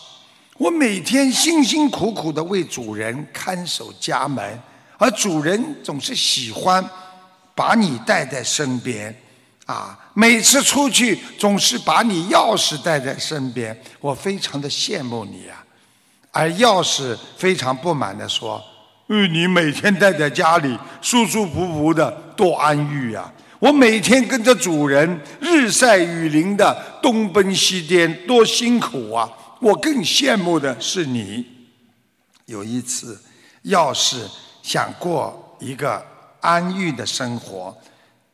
[0.59, 4.61] 我每天辛辛苦苦的为主人看守家门。”
[4.99, 6.85] 而主人总是喜欢
[7.55, 9.15] 把你带在身边，
[9.67, 15.63] 啊，每次出去总是把你钥匙带在身边，我非常的羡慕你啊。
[16.31, 18.63] 而钥匙非常不满的说
[19.09, 23.33] ：“嗯，你每天待在家里，舒舒服服的，多安逸啊！
[23.59, 29.27] 我每天跟着主人日晒雨淋的东奔西颠，多辛苦啊！
[29.61, 31.45] 我更羡慕的是你。”
[32.45, 33.19] 有一次，
[33.65, 34.21] 钥匙。
[34.67, 36.05] 想过一个
[36.41, 37.73] 安逸的生活，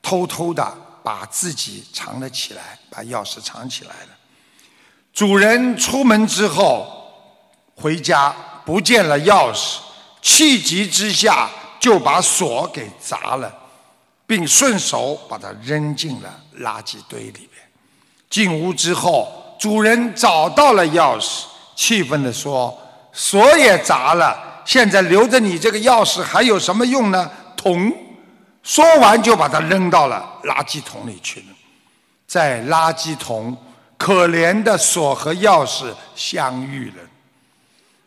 [0.01, 0.67] 偷偷的
[1.05, 4.09] 把自己藏了起来，把钥匙藏起来了。
[5.13, 6.87] 主人出门之后
[7.77, 9.81] 回家不见了钥匙，
[10.23, 13.55] 气急之下就把锁给砸了，
[14.27, 17.63] 并顺手把它扔进了垃圾堆里面。
[18.31, 21.43] 进屋之后，主人找到了钥匙，
[21.77, 22.75] 气愤地说
[23.13, 27.31] ：“锁也砸了。”现在留着你这个钥匙还有什么用呢？
[27.57, 27.93] 桶，
[28.63, 31.47] 说完就把它扔到了垃圾桶里去了。
[32.27, 33.57] 在垃圾桶，
[33.97, 36.97] 可怜的锁和钥匙相遇了，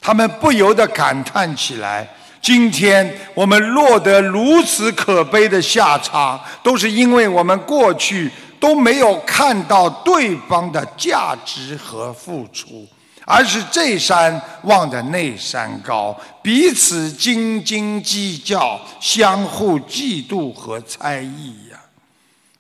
[0.02, 2.08] 他们不由得感叹起来：
[2.42, 12.88] 今天我们落得如此可悲的下场，都是因为我们过去都没有看到对方的价值和付出。
[13.26, 21.80] 而是这山望着那山高，彼此斤斤计较，相互嫉妒和猜疑呀。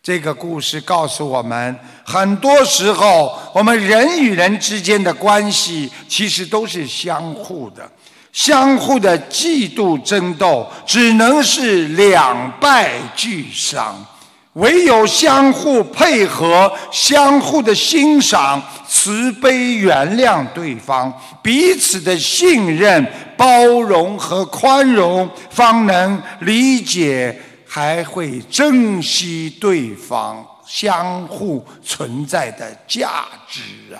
[0.01, 7.89] 这个故事告诉我们，很多时候我们人与人之间的关系其实都是相互的，
[8.31, 14.05] 相互的嫉妒争斗只能是两败俱伤。
[14.55, 27.37] 唯有相互配合、相互的欣赏、慈悲原谅对方，彼此的信任、包容和宽容，方能理解，
[27.67, 33.99] 还会珍惜对方，相互存在的价值啊！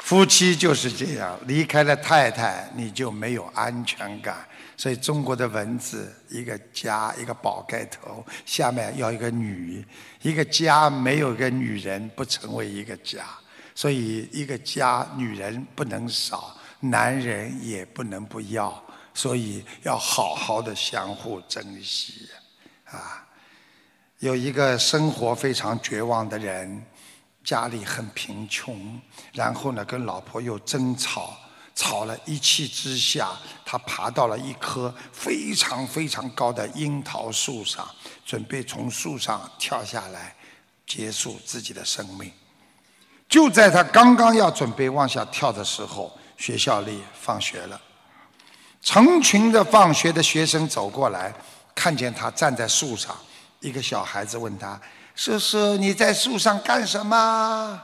[0.00, 4.44] 夫妻就是这样，离开了太太，你就没有安全感。
[4.82, 9.86] 所以中国的文字，一个家，一个宝盖头，下面要一个女，
[10.22, 13.24] 一个家没有一个女人，不成为一个家。
[13.76, 18.84] 所以一个家，女人不能少，男人也不能不要。
[19.14, 22.28] 所以要好好的相互珍惜，
[22.86, 23.24] 啊，
[24.18, 26.84] 有一个生活非常绝望的人，
[27.44, 29.00] 家里很贫穷，
[29.32, 31.38] 然后呢跟老婆又争吵，
[31.74, 33.30] 吵了一气之下，
[33.64, 37.88] 他爬到了一棵非常非常高的樱桃树上，
[38.24, 40.34] 准备从树上跳下来，
[40.86, 42.30] 结束自己的生命。
[43.28, 47.80] 就在他刚刚要准备往下跳的时候，学校里放学了。
[48.82, 51.32] 成群的放学的学生走过来，
[51.74, 53.16] 看见他站在树上。
[53.60, 54.78] 一个小孩子问他
[55.14, 57.80] ：“叔叔，你在树上干什么？”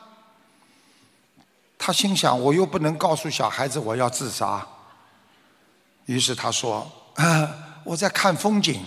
[1.78, 4.66] 他心想：“我又不能告诉小孩子我要自杀。”
[6.06, 7.48] 于是他说：“啊，
[7.84, 8.82] 我在看风景。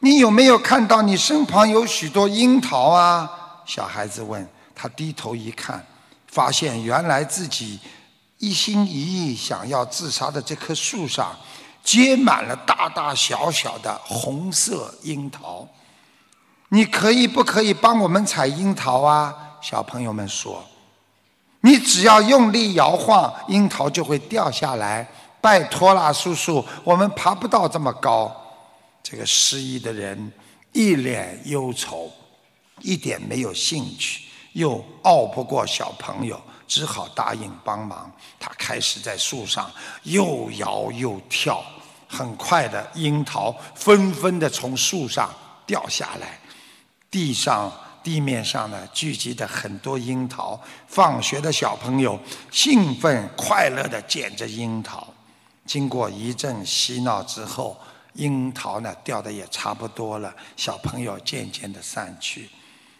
[0.00, 3.30] 你有没有看到你身旁有许多樱桃啊？”
[3.64, 5.86] 小孩子问他，低头一看，
[6.26, 7.78] 发现原来自己。
[8.38, 11.34] 一心一意想要自杀的这棵树上，
[11.82, 15.66] 结满了大大小小的红色樱桃。
[16.68, 19.34] 你可以不可以帮我们采樱桃啊？
[19.62, 20.62] 小朋友们说
[21.64, 25.08] ：“你只要用力摇晃，樱桃就会掉下来。”
[25.40, 28.34] 拜托啦，叔叔，我们爬不到这么高。
[29.02, 30.32] 这个失意的人
[30.72, 32.10] 一脸忧愁，
[32.80, 36.40] 一点没有兴趣，又拗不过小朋友。
[36.66, 38.10] 只好答应帮忙。
[38.40, 39.70] 他开始在树上
[40.04, 41.62] 又摇又跳，
[42.08, 45.32] 很快的樱桃纷纷的从树上
[45.66, 46.40] 掉下来，
[47.10, 47.70] 地上
[48.04, 50.60] 地面上呢聚集着很多樱桃。
[50.86, 52.16] 放学的小朋友
[52.52, 55.12] 兴奋快乐的捡着樱桃。
[55.66, 57.76] 经过一阵嬉闹之后，
[58.12, 62.50] 樱桃呢掉的也差不多了，小朋友渐渐的散去。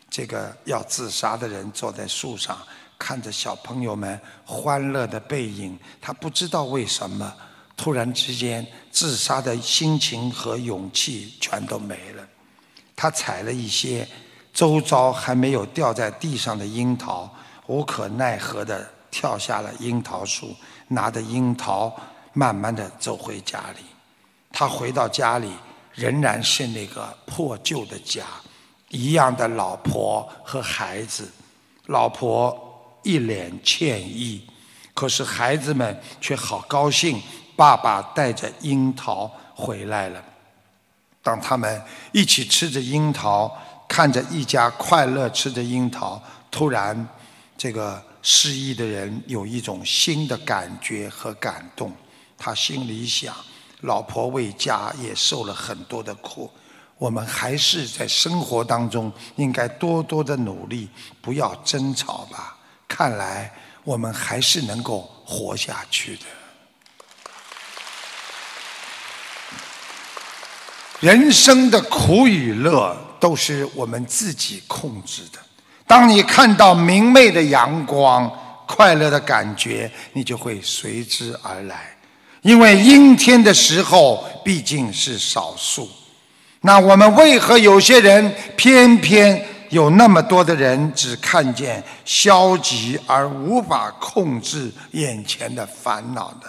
[0.08, 2.58] 这个要自杀的人坐在树上。
[2.96, 7.34] 看着小朋友们欢乐的背影，他不知道为什么，
[7.76, 12.26] 突然之间自杀的心情和勇气全都没了。
[12.96, 14.08] 他采了一些
[14.54, 17.28] 周遭还没有掉在地上的樱桃，
[17.66, 20.56] 无可奈何的跳下了樱桃树，
[20.88, 21.94] 拿着樱桃
[22.32, 23.84] 慢慢的走回家里。
[24.52, 25.50] 他回到家里，
[25.92, 28.24] 仍然是那个破旧的家，
[28.88, 31.30] 一样的老婆和孩子，
[31.86, 32.70] 老婆。
[33.06, 34.42] 一脸歉意，
[34.94, 37.20] 可是孩子们却好高兴，
[37.54, 40.24] 爸爸带着樱桃回来了。
[41.22, 41.82] 当他们
[42.12, 43.54] 一起吃着樱桃，
[43.88, 46.20] 看着一家快乐吃着樱桃，
[46.50, 47.08] 突然，
[47.56, 51.92] 这个失忆的人有一种新的感觉和感动。
[52.36, 53.34] 他心里想：
[53.82, 56.50] 老婆为家也受了很多的苦，
[56.98, 60.88] 我们还是在生活当中应该多多的努力，
[61.22, 62.56] 不要争吵吧。
[62.88, 63.52] 看来
[63.84, 66.22] 我们还是能够活下去的。
[71.00, 75.38] 人生的苦与乐都是我们自己控制的。
[75.86, 78.30] 当你看到明媚的阳光、
[78.66, 81.96] 快乐的感觉，你就会随之而来。
[82.42, 85.88] 因为阴天的时候毕竟是少数。
[86.60, 89.46] 那我们为何有些人偏偏？
[89.70, 96.46] 有那么多的人只看见消极而无法控制眼前的烦恼的，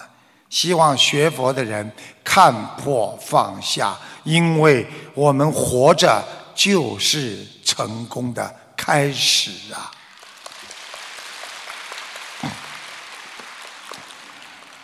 [0.48, 1.90] 希望学佛的人
[2.22, 6.22] 看破放下，因为我们活着
[6.56, 9.92] 就是成功的开始啊！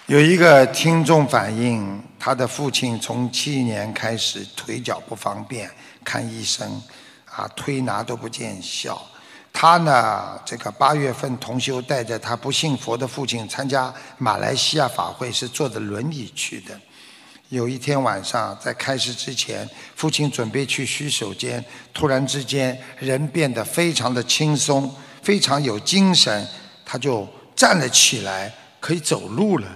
[0.07, 5.69] 有一个听众反映，他的父亲从七年开始腿脚不方便，
[6.05, 6.81] 看医生。
[7.35, 9.03] 啊，推拿都不见效。
[9.55, 16.79] 他呢，这个八月份同修带着他不信佛的父亲参加马来西亚法会，是坐着轮椅去的。
[17.53, 24.91] 有一天晚上，在开始之前，父亲准备去洗手间，突然之间人变得非常的轻松，
[25.23, 26.49] 非常有精神，
[26.83, 28.51] 他就站了起来，
[28.81, 29.69] 可以走路了。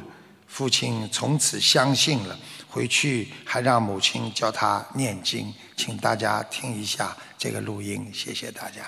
[0.48, 7.14] 父亲从此相信了，回去还让母亲教他念经，请大家听一下。
[7.36, 8.80] 这个录音，谢谢大家。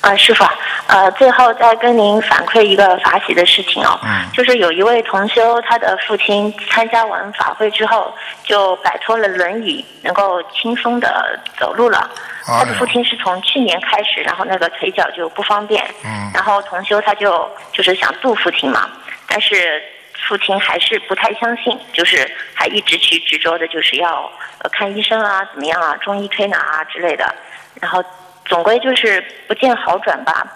[0.00, 0.44] 啊，师傅，
[0.88, 4.24] 呃，最后再跟您反馈一个法喜的事情哦，嗯。
[4.32, 8.12] 就是有一位同修，他的父亲参加完法会之后，
[8.42, 12.10] 就摆脱了轮椅，能够轻松的走路了。
[12.46, 16.30] 他的父亲是从去年开始，然后那个腿脚就不方便，嗯。
[16.32, 18.88] 然后同修他就就是想度父亲嘛，
[19.26, 19.82] 但是
[20.26, 24.22] 父亲还是不太相信，就是还一直去执着的，就是要
[24.60, 27.34] 呃看医生啊，怎么样啊，中医推拿啊之类的，
[27.78, 28.02] 然后
[28.46, 30.46] 总归就是不见好转吧。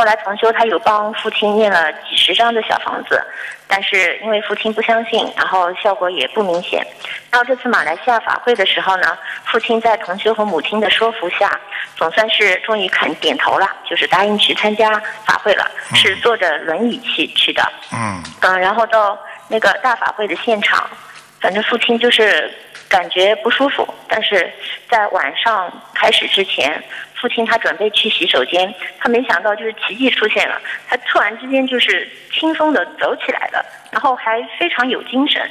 [0.00, 3.22] 后来重修他有帮父亲念了几十张的小房子，
[3.68, 6.82] 但是因为父亲不相信，然后效果也不明显。
[7.30, 11.60] 到这次马来西亚法会的时候呢，父亲在同修和母亲的说服下，
[11.96, 14.90] 总算是终于肯点头了，就是答应去参加
[15.26, 17.62] 法会了，是坐着轮椅去去的。
[17.92, 20.88] 嗯嗯，然后到那个大法会的现场，
[21.42, 22.50] 反正父亲就是
[22.88, 24.50] 感觉不舒服，但是
[24.88, 26.82] 在晚上开始之前，
[27.20, 35.42] 父亲他准备去洗手间，他没想到就是奇迹出现了，他突然之间就是轻松的走起来了，然后还非常有精神。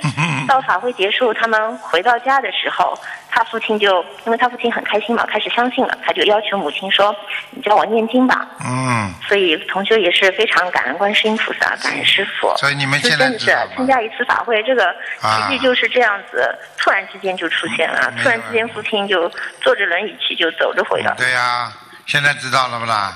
[0.48, 2.98] 到法会结束，他们回到家的时候，
[3.30, 7.16] 他父亲就因为他父亲很开心嘛，开始相信了，他就要求母亲说
[7.52, 12.56] ：“你教我念经吧。”嗯，所以同学也是非常感恩观世音菩萨，感恩师傅。
[12.58, 13.46] 所以你们现在是？
[13.76, 14.88] 参加一次法会，这个
[15.22, 19.30] 啊奇迹就是这样子，突然之间就出现了，嗯突然之间父亲就
[19.62, 21.14] 坐着轮椅去就走着回了。
[21.18, 21.72] 对呀、
[22.06, 23.16] 现在知道了不啦？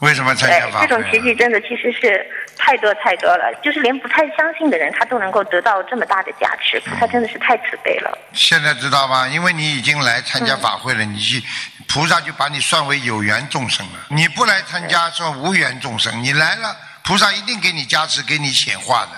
[0.00, 0.86] 为什么参加法，会？
[0.86, 2.26] 这种奇迹真的其实是
[2.56, 8.18] 太多太多了，就是连不太相信的人，他都能够得到这么大的加持，菩萨真的是太慈悲了。
[8.32, 9.28] 现在知道吗？
[9.28, 11.42] 因为你已经来参嗯加法会了，你去
[11.86, 13.98] 菩萨就把你算为有缘众生了。
[14.08, 19.12] 你不来参加算无缘众生，你来了，菩萨一定给你加持，给你显化的。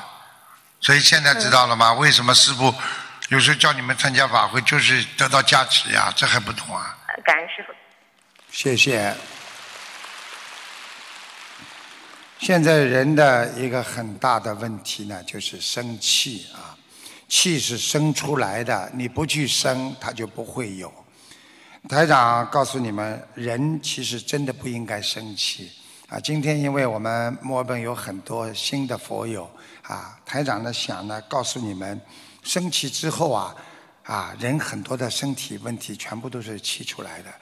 [0.80, 1.92] 所以现在知道了吗？
[1.92, 2.74] 为什么师傅
[3.28, 6.12] 有时候叫你们参加法会，就是得到加持呀？
[6.16, 6.96] 这还不懂啊？
[7.06, 7.72] 呃感恩师傅。
[8.50, 9.14] 谢谢。
[12.42, 16.76] 现在人的一个很大的问题呢，就是生气啊，
[17.28, 20.92] 气是生出来的，你不去生，它就不会有。
[21.88, 25.70] 台长告诉你们，人其实真的不应该生气
[26.08, 26.18] 啊。
[26.18, 29.48] 今天因为我们墨尔本有很多新的佛友
[29.82, 32.00] 啊，台长呢想呢告诉你们，
[32.42, 33.54] 生气之后啊
[34.02, 37.32] 啊，人很多的身体问题全部都是气出来的。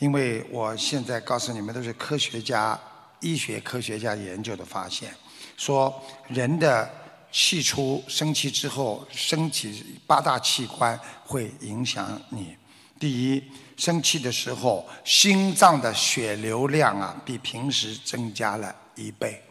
[0.00, 2.76] 因为我现在告诉你们，都是科学家、
[3.20, 5.14] 医学科学家研究的发现，
[5.56, 6.88] 说人的
[7.30, 12.56] 气出生气之后，身体八大器官会影响你。
[12.98, 13.44] 第一，
[13.76, 19.42] 生气的时候，心脏的血流量啊，比平时增加了一倍。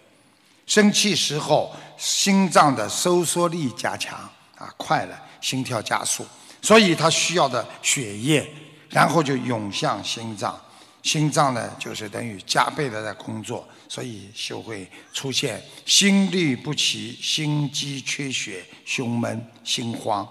[0.66, 4.20] 生气时候，心脏的收缩力加强
[4.58, 6.26] 啊，快了，心跳加速，
[6.62, 8.46] 所以它需要的血液，
[8.90, 10.60] 然后就涌向心脏，
[11.08, 20.28] 心脏呢就是等于加倍的在工作，所以就会出现心律不齐、心肌缺血、胸闷、心慌，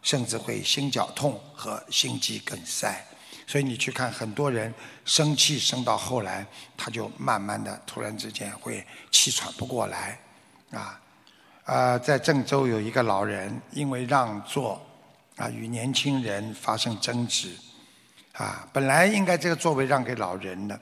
[0.00, 3.04] 甚至会心绞痛和心肌梗塞。
[3.48, 4.72] 所以你去看很多人
[5.04, 6.46] 生气生到后来，
[6.76, 10.20] 他就慢慢的突然之间会气喘不过来，
[10.70, 11.00] 啊，
[11.64, 14.80] 呃，在郑州有一个老人因为让座，
[15.34, 17.50] 啊，与年轻人发生争执，
[18.32, 20.78] 啊，本来应该这个座位让给老人的，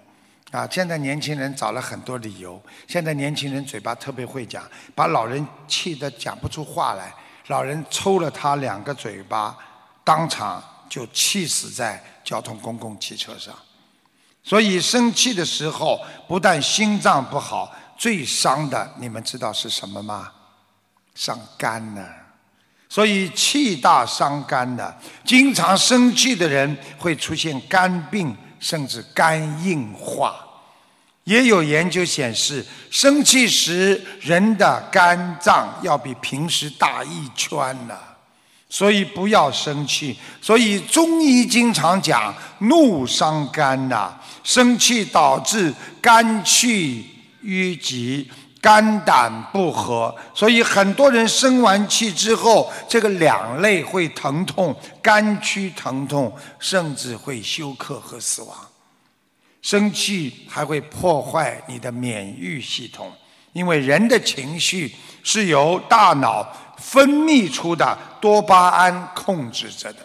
[0.53, 4.63] 啊，现在年轻人找了很多理由，现在年轻人嘴巴特别会讲，
[4.95, 7.13] 把老人气得讲不出话来，
[7.49, 9.57] 老人抽了他两个嘴巴，
[10.05, 13.55] 当场就气死在交通公共汽车上。
[14.43, 20.33] 所以生气的时候，不但心脏不好，最伤的你们知道是什么吗？
[21.15, 22.07] 伤肝呢。
[22.91, 30.35] 所以气大伤肝的，经常生气的人会出现肝病，甚至肝硬化。
[31.23, 37.97] 也有研究显示，生气时人的肝脏要比平时大一圈呢。
[38.69, 40.17] 所以不要生气。
[40.41, 44.13] 所以中医经常讲怒伤肝呐、
[44.43, 47.09] 生气导致肝气
[47.43, 48.29] 郁积。
[48.61, 58.57] 肝胆不和，所以很多人生完气之后，这个两肋会疼痛，肝区疼痛，甚至会休克和死亡。
[59.63, 63.11] 生气还会破坏你的免疫系统，
[63.53, 66.47] 因为人的情绪是由大脑
[66.77, 69.99] 分泌出的多巴胺控制着的。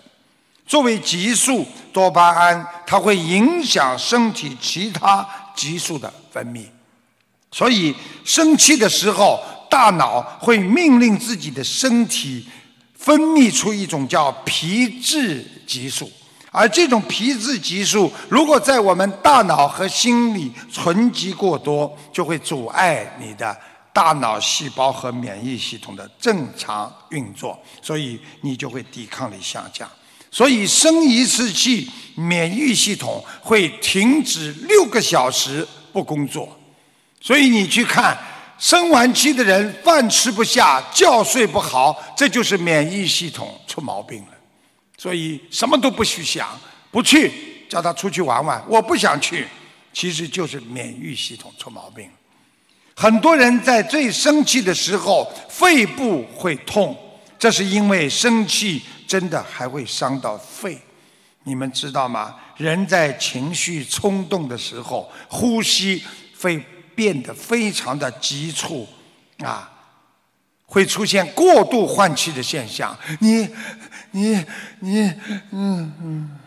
[0.65, 5.25] 作为激素，多巴胺它会影响身体其他
[5.55, 6.65] 激素的分泌。
[7.55, 7.95] 所以
[8.25, 12.45] 生气的时候，大脑会命令自己的身体
[12.93, 16.11] 分泌出一种叫皮质激素，
[16.51, 23.57] 而这种皮质激素，如果在我们大脑和心里存积过多，就会阻碍你的
[23.93, 29.89] 大脑细胞和免疫系统的正常运作，所以你就会抵抗力下降。
[30.29, 36.49] 所以生一次气，免疫系统会停止六个小时不工作。
[37.25, 38.15] 所以你去看，
[38.59, 44.31] 生完气的人饭吃不下，觉睡不好，这就是免疫系统出毛病了。
[44.95, 46.47] 所以什么都不许想，
[46.91, 49.47] 不去叫他出去玩玩，我不想去，
[49.91, 52.07] 其实就是免疫系统出毛病。
[52.95, 56.95] 很多人在最生气的时候，肺部会痛，
[57.39, 60.77] 这是因为生气真的还会伤到肺。
[61.43, 62.35] 你们知道吗？
[62.57, 66.03] 人在情绪冲动的时候，呼吸
[66.39, 66.63] 会
[66.95, 68.87] 变得非常的急促，
[69.43, 69.71] 啊。
[70.67, 72.97] 会出现过度换气的现象。
[73.19, 73.47] 你，
[74.11, 74.43] 你，
[74.79, 75.13] 你，
[75.51, 76.39] 嗯嗯，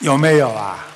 [0.00, 0.86] 有没有啊？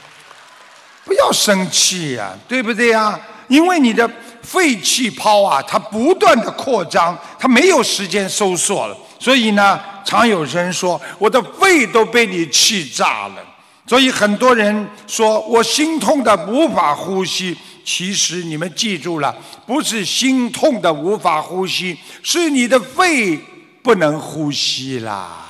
[1.07, 3.19] 不要生气呀，对不对呀？
[3.49, 4.09] 因为你的
[4.43, 8.97] 肺气泡啊，它不断的扩张，它没有时间收缩了。
[9.19, 13.43] 所以呢，常有人说，我的肺都被你气炸了。
[13.87, 17.57] 所以很多人说我心痛的无法呼吸。
[17.85, 19.35] 其实你们记住了，
[19.67, 23.37] 不是心痛的无法呼吸，是你的肺
[23.83, 25.49] 不能呼吸啦。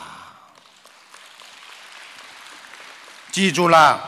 [3.30, 4.00] 记住了，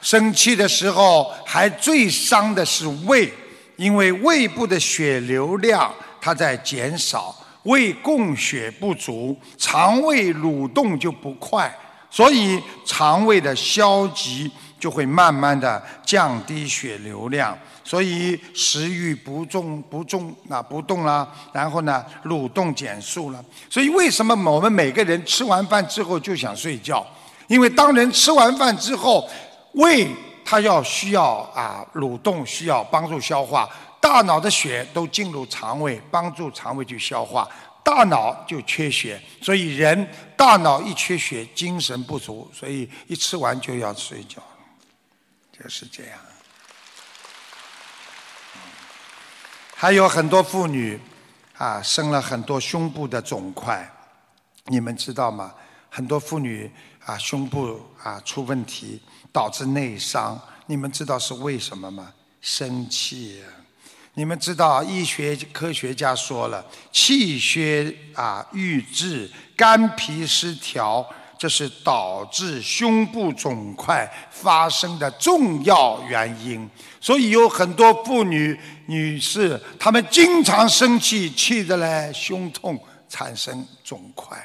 [0.00, 3.32] 生气的时候还最伤的是胃，
[3.74, 11.76] 因为胃部的血流量它在减少，胃供血不足，肠胃蠕动就不快，
[12.12, 14.48] 所以肠胃的消极
[14.78, 17.58] 就会慢慢的降低血流量。
[17.84, 23.44] 所以食欲不重不重啊不动了，然后呢蠕动减速了。
[23.68, 27.04] 所以为什么我们每个人吃完饭之后就想睡觉？
[27.48, 29.28] 因为当人吃完饭之后，
[29.72, 30.08] 胃
[30.44, 33.68] 它要需要啊蠕动，需要帮助消化，
[34.00, 37.48] 大脑的血都进入肠胃，帮助肠胃去消化，
[37.84, 39.20] 大脑就缺血。
[39.40, 44.42] 所以人大脑一缺血，精神不足，所以一吃完就要睡觉，
[45.52, 46.18] 就是这样。
[49.74, 50.98] 还有很多妇女，
[51.58, 53.90] 啊，生了很多胸部的肿块，
[54.66, 55.52] 你们知道吗？
[55.90, 56.70] 很多妇女
[57.04, 59.02] 啊，胸部啊出问题，
[59.32, 60.40] 导致内伤。
[60.66, 62.14] 你们知道是为什么吗？
[62.40, 63.42] 生气。
[64.14, 71.06] 你们知道医学科学家说了，气血啊郁滞，肝脾失调。
[71.38, 78.56] 这是导致胸部肿块发生的重要原因，所以有很多妇女、
[78.86, 84.38] 女士，她们经常生气，气得嘞胸痛，产生肿块，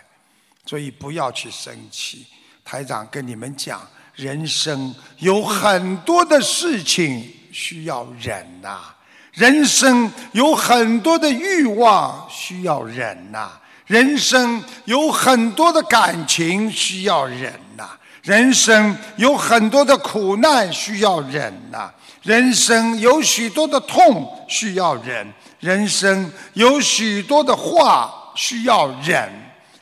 [0.66, 2.26] 所以不要去生气。
[2.66, 8.96] 台长跟你们讲，人生有很多的事情需要忍呐，
[9.38, 13.52] 人生有很多的欲望需要忍呐。
[13.86, 17.86] 人生有很多的感情需要忍呐，
[18.24, 21.90] 人生有很多的苦难需要忍呐，
[22.24, 25.26] 人生有许多的痛需要忍，
[25.62, 29.32] 人生有许多的话需要忍，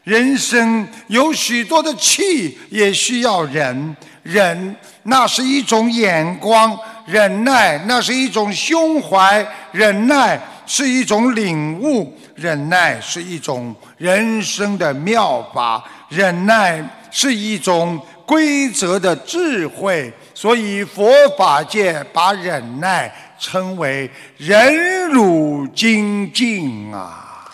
[0.03, 3.95] 人生有许多的气也需要忍。
[4.21, 6.75] 忍，那是一种眼光；
[7.05, 12.17] 忍耐，那是一种胸怀；忍耐是一种领悟。
[12.35, 27.47] 忍耐是一种人生的妙法，忍耐是一种规则的智慧，所以佛法界把忍耐称为忍辱精进啊。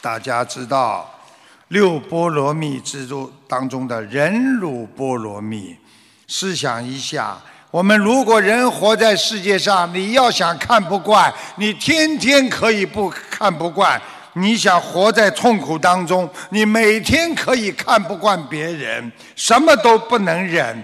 [0.00, 1.12] 大家知道
[1.70, 5.76] 六波罗蜜之中当中的忍辱波罗蜜，
[6.26, 7.40] 试想一下。
[7.70, 13.96] 我们如果人活在世界上，你要想看不惯，你天天可以不看不惯；
[14.32, 20.82] 你想活在痛苦当中，你每天可以看不惯别人，什么都不能忍，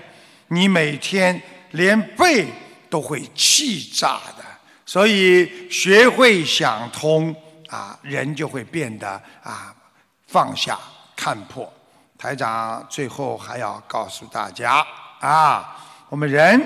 [0.49, 2.47] 你每天连背
[2.89, 4.45] 都会气炸的。
[4.85, 7.35] 所以学会想通
[7.67, 9.75] 啊，人就会变得啊
[10.37, 10.79] 放下
[11.17, 11.73] 看破。
[12.19, 14.87] 台长最后还要告诉大家
[15.19, 15.83] 啊。
[16.11, 16.61] 我们人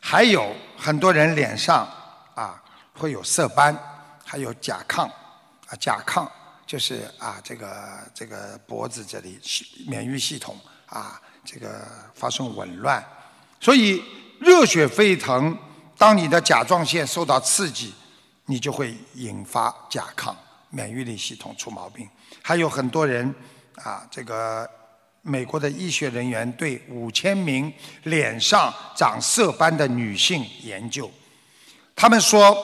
[0.00, 1.86] 还有很多人脸上
[2.34, 2.58] 啊
[2.94, 3.78] 会有色斑，
[4.24, 5.02] 还有甲亢
[5.66, 6.26] 啊，甲亢
[6.66, 9.38] 就是啊这个这个脖子这里
[9.86, 13.04] 免疫系统啊这个发生紊乱，
[13.60, 14.02] 所以
[14.40, 15.54] 热血沸腾，
[15.98, 17.92] 当你的甲状腺受到刺激，
[18.46, 20.34] 你就会引发甲亢，
[20.70, 22.08] 免疫力系统出毛病。
[22.42, 23.34] 还有很多人
[23.76, 24.68] 啊，这个
[25.22, 27.72] 美国的医学人员对五千名
[28.02, 31.10] 脸上长色斑的女性研究，
[31.94, 32.56] 他们说，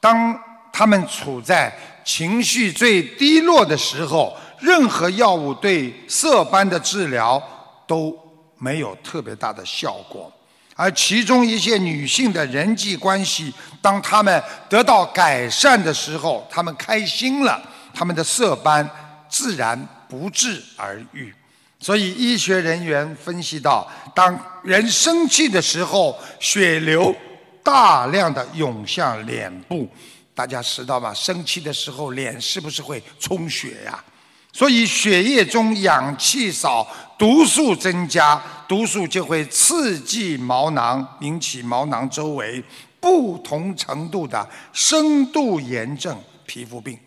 [0.00, 0.38] 当
[0.72, 1.72] 他们处在
[2.04, 7.40] 情绪最低落的时候，任何药物对色斑的治疗
[7.86, 8.18] 都
[8.58, 10.32] 没有特别大的效果。
[10.74, 17.60] 而其中一些女性的人际关系，当她们得到改善的时候，她们开心了，
[17.94, 18.88] 他们的色斑
[19.28, 21.32] 自然不治而愈。
[21.78, 27.14] 所以医学人员分析到，当人生气的时候，血流
[27.62, 29.88] 大量的涌向脸部，
[30.34, 31.14] 大家知道吗？
[31.14, 34.04] 生气的时候，脸是不是会充血呀？
[34.52, 36.86] 所以血液中氧气少，
[37.16, 42.62] 毒素增加，毒素就会刺激毛囊，引起毛囊周围
[42.98, 46.14] 不同程度的深度炎症、
[46.44, 46.98] 皮肤病。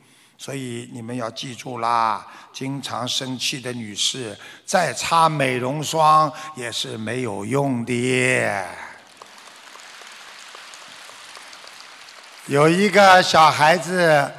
[0.44, 8.66] 所以你们要记住啦，经常生气的女士，再擦美容霜也是没有用的。
[12.48, 14.30] 有一个小孩子。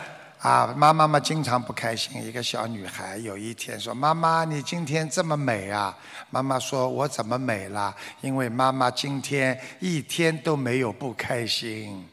[0.41, 2.23] 啊，妈妈嘛经常不开心。
[2.23, 5.97] 一个小女孩有一天说：“妈妈，你今天这么美啊？”
[6.29, 7.97] 妈妈说：“我怎么美了？
[8.21, 12.07] 因为妈妈今天一天都没有不开心。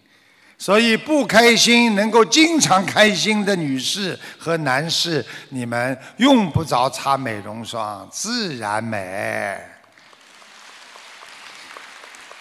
[0.62, 9.57] 所以不开心能够经常开心的女士和男士，你们用不着擦美容霜，自然美。”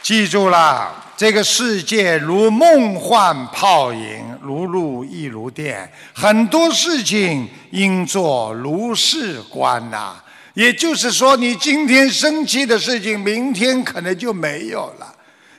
[0.04, 10.16] 记住了，这个世界如梦幻泡影，如露亦如电，很多事情应作如是观呐。
[10.52, 15.06] 也就是说，你今天生气的事情，明天可能就没有了；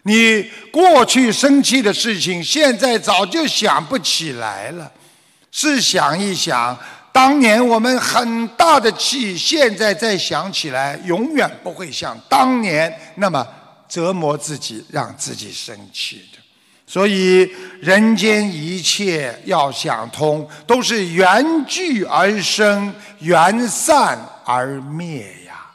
[0.03, 4.91] 你过去生气的事情，现在早就想不起来了。
[5.51, 6.77] 试想一想，
[7.11, 13.45] 当年我们很大的气，现在再想起来，永远不会像当年那么。
[13.91, 16.39] 折磨自己，让自己生气的，
[16.87, 17.41] 所以
[17.81, 25.69] 人间一切要想通，都是缘聚而生，缘散而灭呀。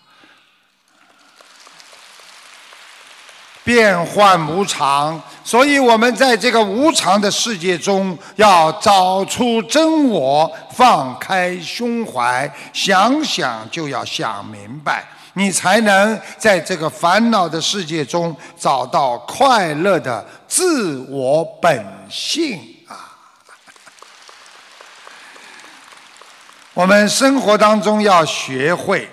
[3.67, 15.05] 变幻无常，所以我们在这个无常的世界中，要找出真我，放开胸怀，想想就要想明白。
[15.35, 22.57] 你才能在这个烦恼的世界中找到快乐的自我本性
[22.87, 23.19] 啊！
[26.73, 29.11] 我们生活当中要学会，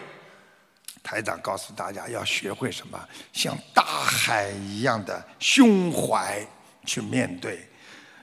[1.04, 2.98] 台长告诉大家要学会什么？
[3.34, 6.40] 像大海一样的胸怀
[6.86, 7.60] 去面对，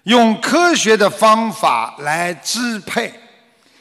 [0.04, 3.12] 用科学的方法来支配，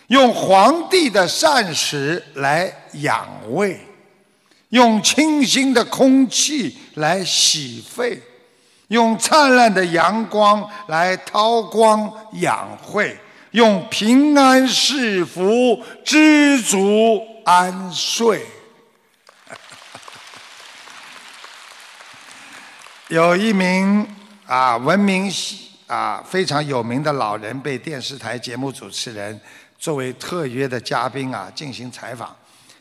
[0.07, 3.79] 用皇帝的膳食来养胃。
[4.69, 8.21] 用清新的空气来洗肺，
[8.89, 13.17] 用灿烂的阳光来韬光养晦，
[13.49, 18.45] 用平安是福知足安睡。
[23.09, 24.07] 有一名
[24.45, 25.27] 啊闻名
[25.87, 29.41] 啊非常有名的老人，被电视台节目主持人
[29.79, 32.35] 作为特约的嘉宾啊进行采访。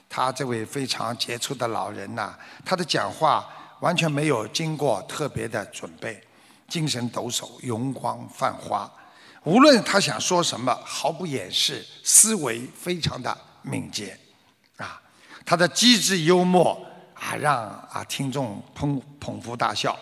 [0.07, 3.49] 他这位非常杰出的老人呐，他的讲话
[3.81, 6.23] 完全没有经过特别的准备，
[6.69, 8.91] 精神抖擞，容光焕发。
[9.45, 14.15] 无论他想说什么，毫不掩饰，思维非常的敏捷，
[14.77, 15.01] 啊，
[15.47, 16.79] 他的机智幽默
[17.15, 17.57] 啊，让
[17.91, 19.99] 啊听众捧捧腹大笑，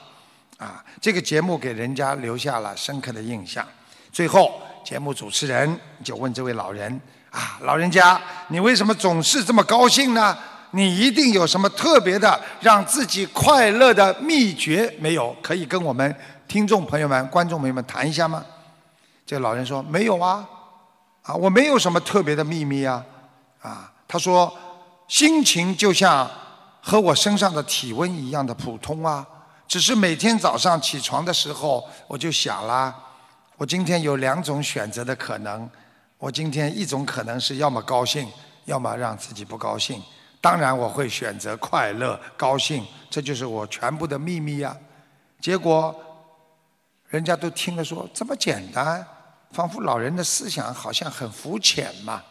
[0.59, 3.67] 啊，这个节目给人家留下了深刻的印象。
[4.11, 7.01] 最后，节目主持人就问这位老人。
[7.31, 10.37] 啊，老人家，你为什么总是这么高兴呢？
[10.71, 15.37] 你一定有什么特别的让自己快乐的秘诀没有？
[15.43, 16.15] 可以跟我们
[16.49, 18.45] 听众朋友们、观众朋友们谈一下吗？
[19.27, 20.49] 这个老人说没有啊，
[21.23, 23.05] 啊，我没有什么特别的秘密啊，
[23.61, 24.53] 啊，他说
[25.09, 26.31] 心情就像
[26.81, 29.27] 和我身上的体温一样的普通啊，
[29.69, 32.95] 只是每天早上起床的时候我就想啦，
[33.57, 35.69] 我今天有两种选择的可能。
[36.19, 38.27] 我今天一种可能是要么高兴，
[38.65, 40.03] 要么让自己不高兴。
[40.41, 44.75] 当然我会选择快乐、高兴，这就是我全部的秘密呀。
[45.41, 45.95] 结果，
[47.09, 49.07] 人家都听了说这么简单，
[49.51, 52.23] 仿佛老人的思想好像很肤浅嘛。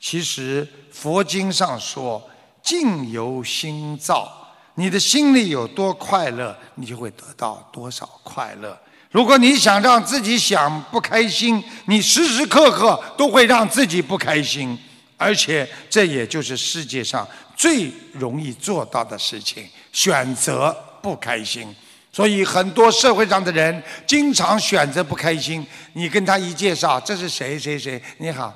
[0.00, 2.28] 其实佛经上说，
[2.60, 4.41] 境由心造，
[4.74, 8.78] 你的心里有多快乐，你就会得到多少快乐。
[9.10, 14.78] 如果你想让自己想不开心，你时时刻刻都会让自己不开心，
[15.18, 21.74] 而且这也就是世界上最容易做到的事情——选择不开心。
[22.10, 25.66] 所以很多社会上的人经常选择不开心。
[25.92, 28.02] 你跟他一介绍，这是谁谁谁？
[28.16, 28.54] 你好，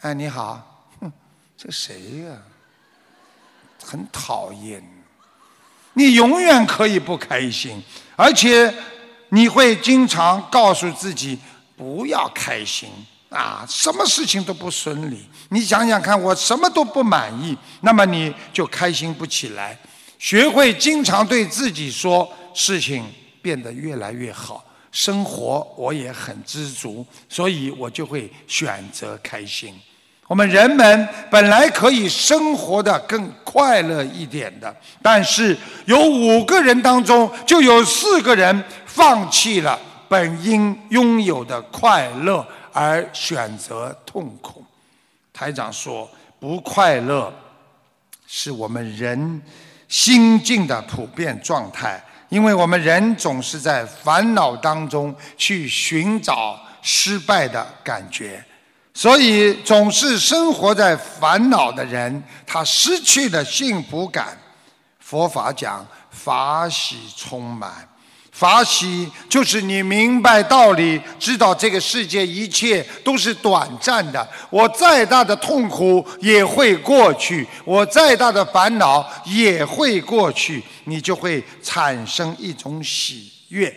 [0.00, 1.12] 哎，你好，哼，
[1.56, 1.94] 这谁
[2.24, 2.32] 呀？
[3.84, 4.82] 很讨厌。
[5.98, 7.82] 你永远可以不开心，
[8.14, 8.72] 而且
[9.30, 11.36] 你会经常告诉自己
[11.76, 12.88] 不要开心
[13.30, 15.26] 啊，什么事情都不顺利。
[15.48, 19.76] 你想想看，我什么都不满意，那么你就开心不起来。
[20.20, 23.04] 学会经常对自己说，事情
[23.42, 29.74] 变得越来越好，生活我也很知足，所以我就会选择开心。
[30.28, 35.56] 我们人们本来可以生活的更快乐一点的，但是
[35.86, 44.62] 有五个人当中就有四个人放弃了本应拥有的快乐，而选择痛苦。
[45.32, 46.06] 台长说，
[46.38, 47.32] 不快乐
[48.26, 49.40] 是我们人
[49.88, 51.98] 心境的普遍状态，
[52.28, 58.44] 因为我们人总是在烦恼当中去寻找失败的感觉。
[58.98, 64.36] 所以，总是生活在烦恼的人，他失去了幸福感。
[64.98, 67.88] 佛法讲法喜充满，
[68.32, 74.28] 法喜就是你明白道理，知道这个世界一切都是短暂的。
[74.50, 83.72] 我再大的痛苦也会过去，我再大的烦恼也会过去，你就会产生一种喜悦。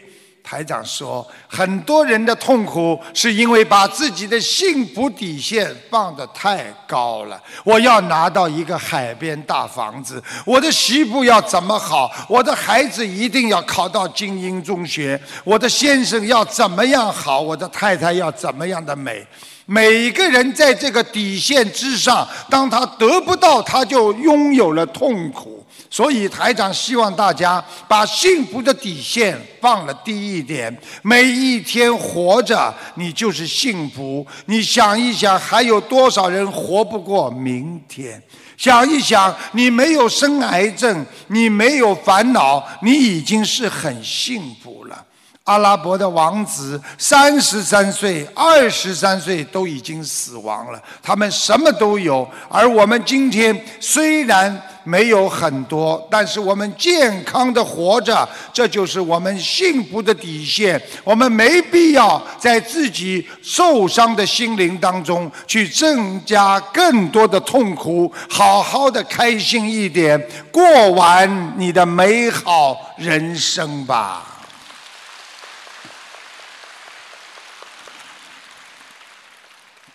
[0.51, 7.41] 台长说，很多人的痛苦是因为把自己的幸福底线放得太高了。
[7.63, 19.25] 我要拿到一个海边大房子，我的媳妇要怎么好，我的孩子一定要考到精英中学，我的先生要怎么样好，我的太太要怎么样的美。
[19.65, 25.60] 每个人在这个底线之上，当他得不到，他就拥有了痛苦。
[25.93, 34.25] 所以台长希望大家把幸福的底线放了低一点，每一天活着你就是幸福。
[34.45, 38.23] 你想一想，还有多少人活不过明天？
[38.55, 45.05] 想一想，你没有生癌症，你没有烦恼，你已经是很幸福了。
[45.43, 54.57] 阿拉伯的王子三十三岁、二十三岁都已经死亡了，他们什么都有，而我们今天虽然。
[54.83, 60.81] 没有很多，但是我们健康的活着，这就是我们幸福的底线。
[61.03, 70.19] 我们没必要在自己受伤的心灵当中去增加更多的痛苦，好好的开心一点，
[70.51, 74.30] 过完你的美好人生吧。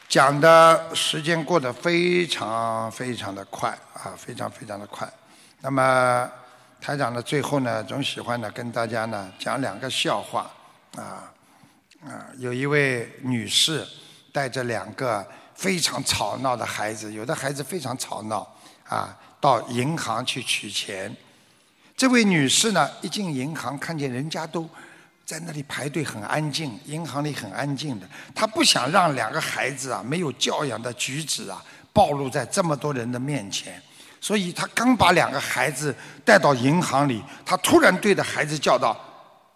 [0.09, 3.71] 讲的时间过得非常非常的快。
[3.95, 5.11] 啊，非常非常的快。
[5.61, 6.31] 那么
[6.81, 10.51] 台长呢，最后呢，总喜欢呢跟大家呢讲两个笑话。
[10.97, 11.33] 啊
[12.07, 13.85] 啊，有一位女士
[14.33, 18.47] 带着两个非常吵闹的孩子，有的孩子非常吵闹
[18.87, 21.15] 啊，到银行去取钱。
[21.97, 24.69] 这位女士呢，一进银行，看见人家都
[25.27, 28.07] 在那里排队，很安静，银行里很安静的。
[28.33, 31.61] 他不想让两个孩子啊没有教养的举止啊
[31.93, 33.83] 暴露在这么多人的面前。
[34.21, 35.93] 所以他刚把两个孩子
[36.25, 38.97] 带到银行里，他突然对着孩子叫道：“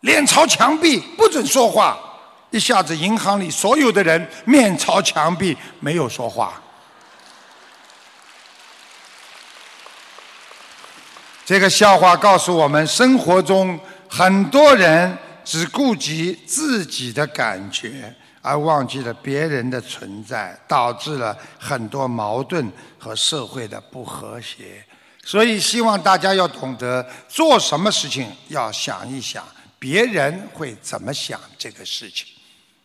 [0.02, 1.96] 脸朝墙壁，不准说话！”
[2.50, 6.60] 一下子，银行里所有的人面朝墙壁，没有说话。
[11.44, 15.16] 这个笑话告诉我们：生活中很多人
[15.51, 18.14] 只顾及自己的感觉。
[18.40, 24.82] 而忘记了别人的存在，导致了很多矛盾和社会的不和谐。
[25.24, 29.44] 所以，希望大家要懂得做什么事情，要想一想
[29.78, 32.28] 别人会怎么想这个事情。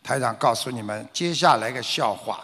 [0.04, 2.44] 台长告诉你们，接下来个笑话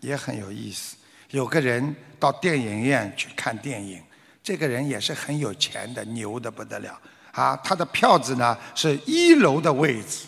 [0.00, 0.96] 也很有意思。
[1.30, 4.00] 有个人到电影院去看电影，
[4.42, 6.98] 这个人也是很有钱的，牛的不得了
[7.42, 7.58] 啊！
[7.62, 10.26] 他的票子呢是一楼的位置。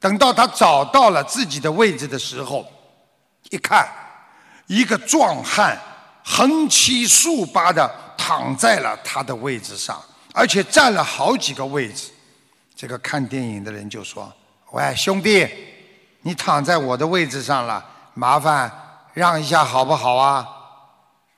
[0.00, 2.66] 等到他找到了自己的位置的时候，
[3.50, 3.88] 一看，
[4.66, 5.78] 一个壮汉
[6.24, 7.88] 横七竖八的
[8.18, 10.02] 躺在了他的位置上，
[10.34, 12.10] 而且占了好几个位置。
[12.74, 14.32] 这个看电影的人就说
[14.72, 15.48] ：“喂，兄弟，
[16.22, 17.84] 你躺在我的位置上了，
[18.14, 18.68] 麻烦
[19.14, 20.44] 让一下好不好啊？”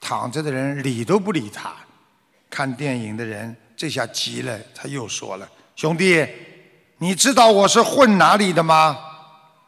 [0.01, 1.71] 躺着的人理都不理他。
[2.49, 6.27] 看电影的人这下急了，他又说了：“兄弟。”
[6.99, 8.97] 你知道我是混哪里的吗？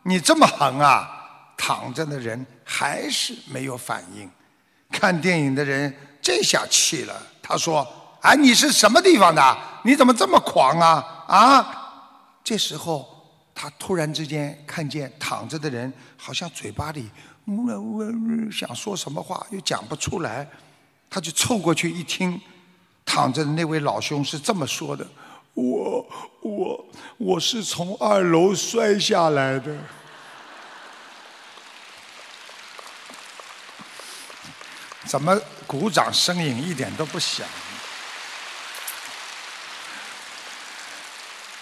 [0.05, 1.11] 你这么横啊！
[1.57, 4.31] 躺着的人还是没有反应。
[4.91, 5.93] 看电影的人
[6.23, 7.87] 这下气了，他说
[8.23, 9.59] ：“哎，你是什么地方的？
[9.83, 11.25] 你怎么这么狂啊？
[11.27, 12.01] 啊！”
[12.45, 13.07] 这时候
[13.53, 17.11] 他突然之间看见躺着的人好像嘴巴里
[17.47, 20.49] 呜呜呜想说什么话又讲不出来，
[21.11, 22.41] 他就凑过去一听，
[23.07, 25.07] 躺着的那位老兄是这么说的
[25.55, 26.07] ：“我
[26.43, 26.85] 我
[27.17, 29.75] 我是从二楼摔下来的。”
[35.07, 37.47] 怎么鼓掌声音一点都不响？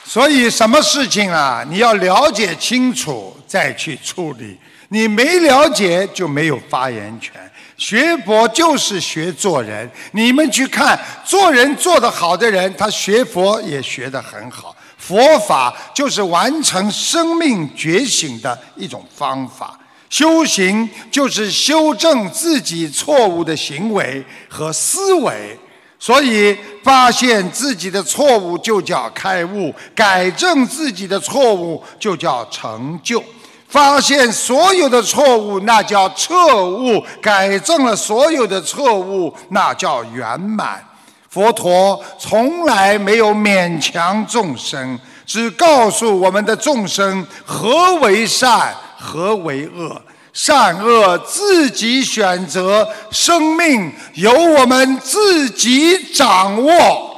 [0.04, 4.58] 所以什么事情啊，你要了解清楚再去处理。
[4.88, 7.50] 你没了解就没有发言权。
[7.76, 9.90] 学佛就是学做人。
[10.12, 14.74] 你们去看做人做得好的人，他学佛也学得很好。
[14.96, 19.78] 佛法就是完成生命觉醒的一种方法。
[20.08, 25.58] 修行就是修正自己错误的行为和思维，
[25.98, 33.22] 所以发现自己的错误就叫开悟，改正自己的错误就叫成就。
[33.74, 40.80] 发现所有的错误，那叫彻悟；改正了所有的错误，那叫圆满。
[41.28, 44.96] 佛陀从来没有勉强众生，
[45.26, 48.72] 只告诉我们的众生何为善。
[48.96, 50.00] 何为恶？
[50.32, 57.13] 善恶自己选择，生命由我们自己掌握。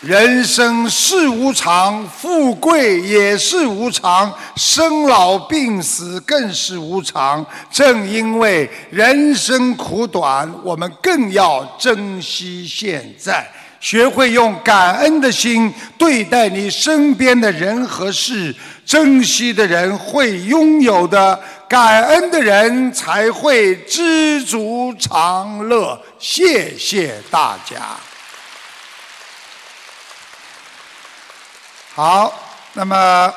[0.00, 7.44] 人生是无常，富贵也是无常，生老病死更是无常。
[7.68, 13.44] 正因为人生苦短，我们更要珍惜现在。
[13.80, 18.54] 学会用感恩的心对待你身边的人和事，
[18.86, 21.38] 珍惜的人会拥有的，
[21.68, 26.00] 感恩的人才会知足常乐。
[26.20, 27.98] 谢谢大家。
[31.98, 32.32] 好，
[32.74, 33.34] 那么。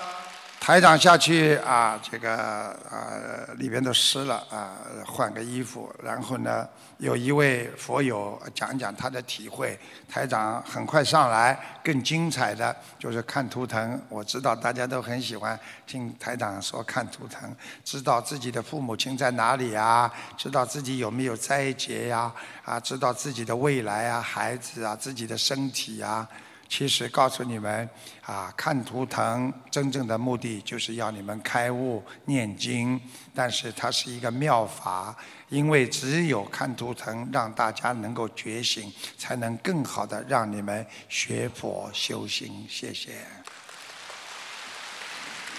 [0.59, 3.09] 台长下去啊，这个啊
[3.55, 5.91] 里边都湿了啊，换个衣服。
[6.03, 9.76] 然后呢，有一位佛友讲讲他的体会。
[10.07, 13.99] 台长很快上来，更精彩的就是看图腾。
[14.07, 22.32] 我知道大家都很喜欢听台长说看图腾，知道自己的父母亲在哪里啊，知道自己有没有灾劫呀，
[22.64, 26.28] 啊，知道自己的未来啊，孩子啊，自己的身体啊。
[26.74, 27.88] 其实告诉你们
[28.26, 32.99] 啊，看图腾真正的目的就是要你们开悟念经，
[33.36, 35.13] 但是它是一个妙法，
[35.49, 42.65] 因为只有看图腾让大家能够觉醒，才能更好的让你们学佛修行。
[42.69, 43.15] 谢谢。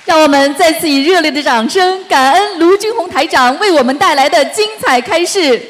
[0.06, 5.62] 让我们再次以热烈的掌声，感恩卢军宏台长为我们带来的精彩开示。